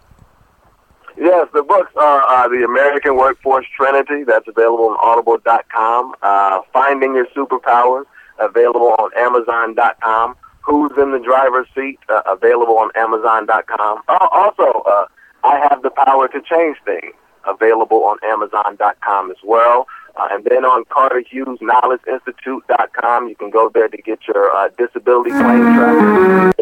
Yes, 1.16 1.46
the 1.54 1.62
books 1.62 1.92
are 1.96 2.22
uh, 2.22 2.48
The 2.48 2.64
American 2.64 3.16
Workforce 3.16 3.66
Trinity. 3.76 4.24
That's 4.24 4.48
available 4.48 4.86
on 4.86 4.96
audible.com. 5.00 6.14
Uh, 6.20 6.60
Finding 6.72 7.14
Your 7.14 7.26
Superpowers, 7.26 8.04
available 8.40 8.96
on 8.98 9.10
amazon.com. 9.16 10.34
Who's 10.62 10.92
in 10.96 11.12
the 11.12 11.20
Driver's 11.20 11.68
Seat, 11.74 12.00
uh, 12.08 12.22
available 12.26 12.78
on 12.78 12.90
amazon.com. 12.96 14.02
Also, 14.08 14.82
uh, 14.86 15.06
I 15.44 15.60
Have 15.68 15.82
the 15.82 15.90
Power 15.90 16.26
to 16.28 16.40
Change 16.40 16.78
Things, 16.84 17.12
available 17.46 18.04
on 18.04 18.16
amazon.com 18.24 19.30
as 19.30 19.36
well. 19.44 19.86
Uh, 20.16 20.28
and 20.30 20.42
then 20.44 20.64
on 20.64 20.84
CarterHughesKnowledgeInstitute.com, 20.86 23.28
you 23.28 23.36
can 23.36 23.50
go 23.50 23.68
there 23.68 23.88
to 23.88 23.96
get 23.98 24.26
your 24.26 24.50
uh, 24.50 24.70
disability 24.78 25.28
claim 25.30 25.74
tracker. 25.74 26.52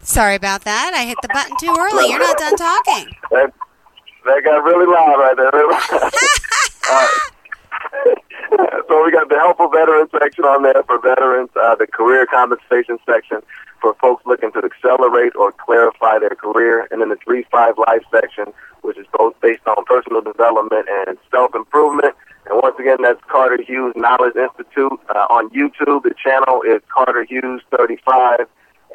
Sorry 0.00 0.36
about 0.36 0.64
that. 0.64 0.94
I 0.94 1.04
hit 1.04 1.18
the 1.22 1.28
button 1.28 1.54
too 1.60 1.76
early. 1.78 2.08
You're 2.08 2.18
not 2.18 2.38
done 2.38 2.56
talking. 2.56 3.14
That, 3.30 3.52
that 4.24 4.42
got 4.44 4.64
really 4.64 4.86
loud 4.86 5.16
right 5.16 5.36
there. 5.36 5.52
uh, 6.90 7.06
so 8.88 9.04
we 9.04 9.12
got 9.12 9.28
the 9.28 9.38
helpful 9.38 9.68
veteran 9.68 10.08
section 10.10 10.44
on 10.44 10.62
there 10.62 10.82
for 10.84 10.98
veterans, 10.98 11.50
uh, 11.60 11.74
the 11.76 11.86
career 11.86 12.24
compensation 12.26 12.98
section 13.04 13.42
for 13.82 13.94
folks 14.00 14.24
looking 14.24 14.52
to 14.52 14.62
accelerate 14.64 15.34
or 15.36 15.52
clarify 15.52 16.18
their 16.18 16.36
career, 16.36 16.88
and 16.90 17.02
then 17.02 17.10
the 17.10 17.16
3-5 17.16 17.76
life 17.76 18.02
section, 18.10 18.54
which 18.82 18.96
is 18.96 19.06
both 19.12 19.38
based 19.42 19.66
on 19.66 19.84
personal 19.84 20.22
development 20.22 20.86
and 20.88 21.18
self-improvement. 21.30 22.14
And 22.46 22.60
once 22.62 22.76
again, 22.78 22.98
that's 23.02 23.20
Carter 23.28 23.62
Hughes 23.62 23.92
Knowledge 23.96 24.36
Institute. 24.36 24.98
Uh, 25.14 25.26
on 25.28 25.50
YouTube, 25.50 26.04
the 26.04 26.14
channel 26.14 26.62
is 26.62 26.80
Carter 26.88 27.24
Hughes 27.24 27.62
35. 27.76 28.46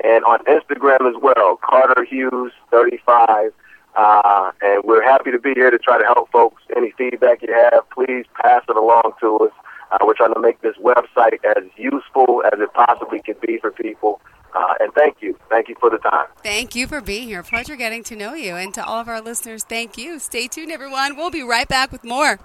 And 0.04 0.24
on 0.26 0.40
Instagram 0.46 1.10
as 1.10 1.22
well, 1.22 1.58
Carter 1.58 2.04
Hughes 2.04 2.52
35. 2.72 3.52
Uh, 3.96 4.52
and 4.62 4.84
we're 4.84 5.04
happy 5.04 5.32
to 5.32 5.40
be 5.40 5.54
here 5.54 5.72
to 5.72 5.80
try 5.80 5.98
to 5.98 6.06
help 6.06 6.32
folks. 6.32 6.62
Any 6.76 6.92
feedback 6.92 7.42
you 7.42 7.54
have, 7.54 7.90
please 7.90 8.26
pass 8.42 8.64
it 8.70 8.78
along 8.78 9.14
to 9.22 9.38
us. 9.40 9.52
Uh, 9.92 9.98
we're 10.04 10.14
trying 10.14 10.34
to 10.34 10.40
make 10.40 10.62
this 10.62 10.76
website 10.78 11.40
as 11.58 11.64
useful 11.78 12.44
as 12.52 12.60
it 12.60 12.72
possibly 12.74 13.22
can 13.22 13.36
be 13.46 13.58
for 13.58 13.72
people. 13.72 14.22
Uh, 14.54 14.74
and 14.80 14.94
thank 14.94 15.22
you. 15.22 15.38
Thank 15.50 15.70
you 15.70 15.76
for 15.80 15.90
the 15.90 15.98
time. 15.98 16.28
Thank 16.44 16.76
you 16.76 16.88
for 16.88 17.02
being 17.02 17.28
here. 17.28 17.44
Pleasure 17.44 17.76
getting 17.76 18.04
to 18.06 18.16
know 18.16 18.34
you. 18.34 18.56
And 18.56 18.74
to 18.74 18.84
all 18.84 19.00
of 19.00 19.08
our 19.08 19.22
listeners, 19.22 19.64
thank 19.64 19.98
you. 19.98 20.20
Stay 20.20 20.48
tuned, 20.48 20.72
everyone. 20.72 21.16
We'll 21.16 21.32
be 21.32 21.44
right 21.44 21.68
back 21.68 21.92
with 21.92 22.04
more. 22.04 22.40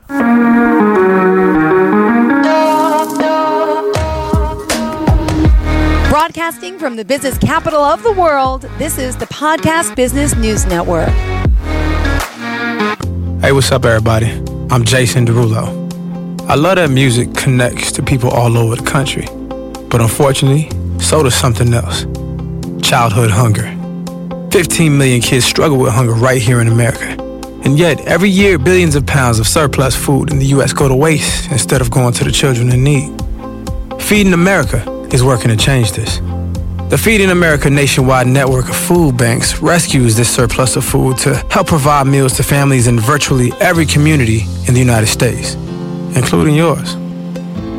Broadcasting 6.11 6.79
from 6.79 6.97
the 6.97 7.05
business 7.05 7.39
capital 7.39 7.81
of 7.81 8.03
the 8.03 8.13
world, 8.13 8.63
this 8.79 8.99
is 8.99 9.17
the 9.17 9.27
Podcast 9.27 9.97
Business 9.97 10.37
News 10.37 10.67
Network. 10.67 11.09
Hey, 13.41 13.53
what's 13.53 13.73
up, 13.73 13.85
everybody? 13.85 14.27
I'm 14.71 14.85
Jason 14.85 15.27
Derulo. 15.27 15.81
I 16.49 16.55
love 16.55 16.77
that 16.77 16.91
music 16.91 17.35
connects 17.35 17.93
to 17.93 18.03
people 18.03 18.31
all 18.31 18.59
over 18.59 18.77
the 18.77 18.83
country. 18.83 19.27
But 19.89 20.01
unfortunately, 20.01 20.69
so 21.03 21.23
does 21.23 21.35
something 21.35 21.75
else 21.75 22.07
childhood 22.93 23.31
hunger. 23.31 23.69
15 24.51 24.99
million 24.99 25.23
kids 25.23 25.47
struggle 25.47 25.79
with 25.79 25.93
hunger 25.93 26.13
right 26.13 26.43
here 26.43 26.61
in 26.61 26.69
America. 26.69 27.17
And 27.65 27.79
yet, 27.79 28.01
every 28.03 28.29
year, 28.29 28.59
billions 28.59 28.95
of 28.97 29.07
pounds 29.07 29.39
of 29.39 29.47
surplus 29.47 29.97
food 29.97 30.31
in 30.31 30.39
the 30.39 30.45
U.S. 30.57 30.75
go 30.75 30.89
to 30.89 30.95
waste 30.95 31.51
instead 31.51 31.81
of 31.81 31.91
going 31.91 32.13
to 32.13 32.25
the 32.25 32.31
children 32.31 32.71
in 32.71 32.85
need. 32.85 33.11
Feeding 34.03 34.35
America 34.35 34.83
is 35.11 35.25
working 35.25 35.49
to 35.49 35.57
change 35.57 35.93
this. 35.93 36.19
The 36.91 36.99
Feeding 37.03 37.31
America 37.31 37.71
nationwide 37.71 38.27
network 38.27 38.69
of 38.69 38.77
food 38.77 39.17
banks 39.17 39.63
rescues 39.63 40.17
this 40.17 40.29
surplus 40.29 40.77
of 40.77 40.85
food 40.85 41.17
to 41.19 41.35
help 41.51 41.69
provide 41.69 42.07
meals 42.07 42.35
to 42.35 42.43
families 42.43 42.89
in 42.89 43.01
virtually 43.01 43.53
every 43.59 43.87
community 43.87 44.43
in 44.69 44.75
the 44.75 44.81
United 44.81 45.07
States, 45.07 45.55
including 46.15 46.55
yours. 46.55 46.97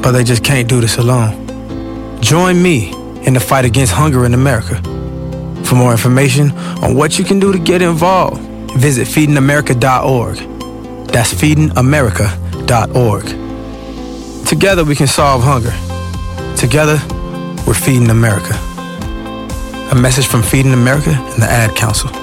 But 0.02 0.14
they 0.14 0.24
just 0.24 0.44
can't 0.44 0.68
do 0.68 0.82
this 0.82 0.98
alone. 0.98 1.40
Join 2.20 2.64
me 2.64 3.03
in 3.26 3.34
the 3.34 3.40
fight 3.40 3.66
against 3.66 3.94
hunger 3.94 4.26
in 4.26 4.34
America. 4.34 4.82
For 5.64 5.76
more 5.76 5.92
information 5.92 6.52
on 6.84 6.96
what 6.96 7.18
you 7.18 7.26
can 7.26 7.40
do 7.40 7.52
to 7.52 7.60
get 7.60 7.82
involved, 7.82 8.42
visit 8.78 9.08
feedingamerica.org. 9.08 10.38
That's 11.08 11.34
feedingamerica.org. 11.34 13.26
Together 14.48 14.84
we 14.84 14.96
can 14.96 15.08
solve 15.08 15.42
hunger. 15.44 15.74
Together, 16.58 17.00
we're 17.66 17.74
feeding 17.74 18.10
America. 18.10 18.54
A 19.92 19.96
message 19.96 20.28
from 20.28 20.44
Feeding 20.44 20.74
America 20.74 21.12
and 21.12 21.42
the 21.42 21.48
Ad 21.48 21.76
Council. 21.76 22.23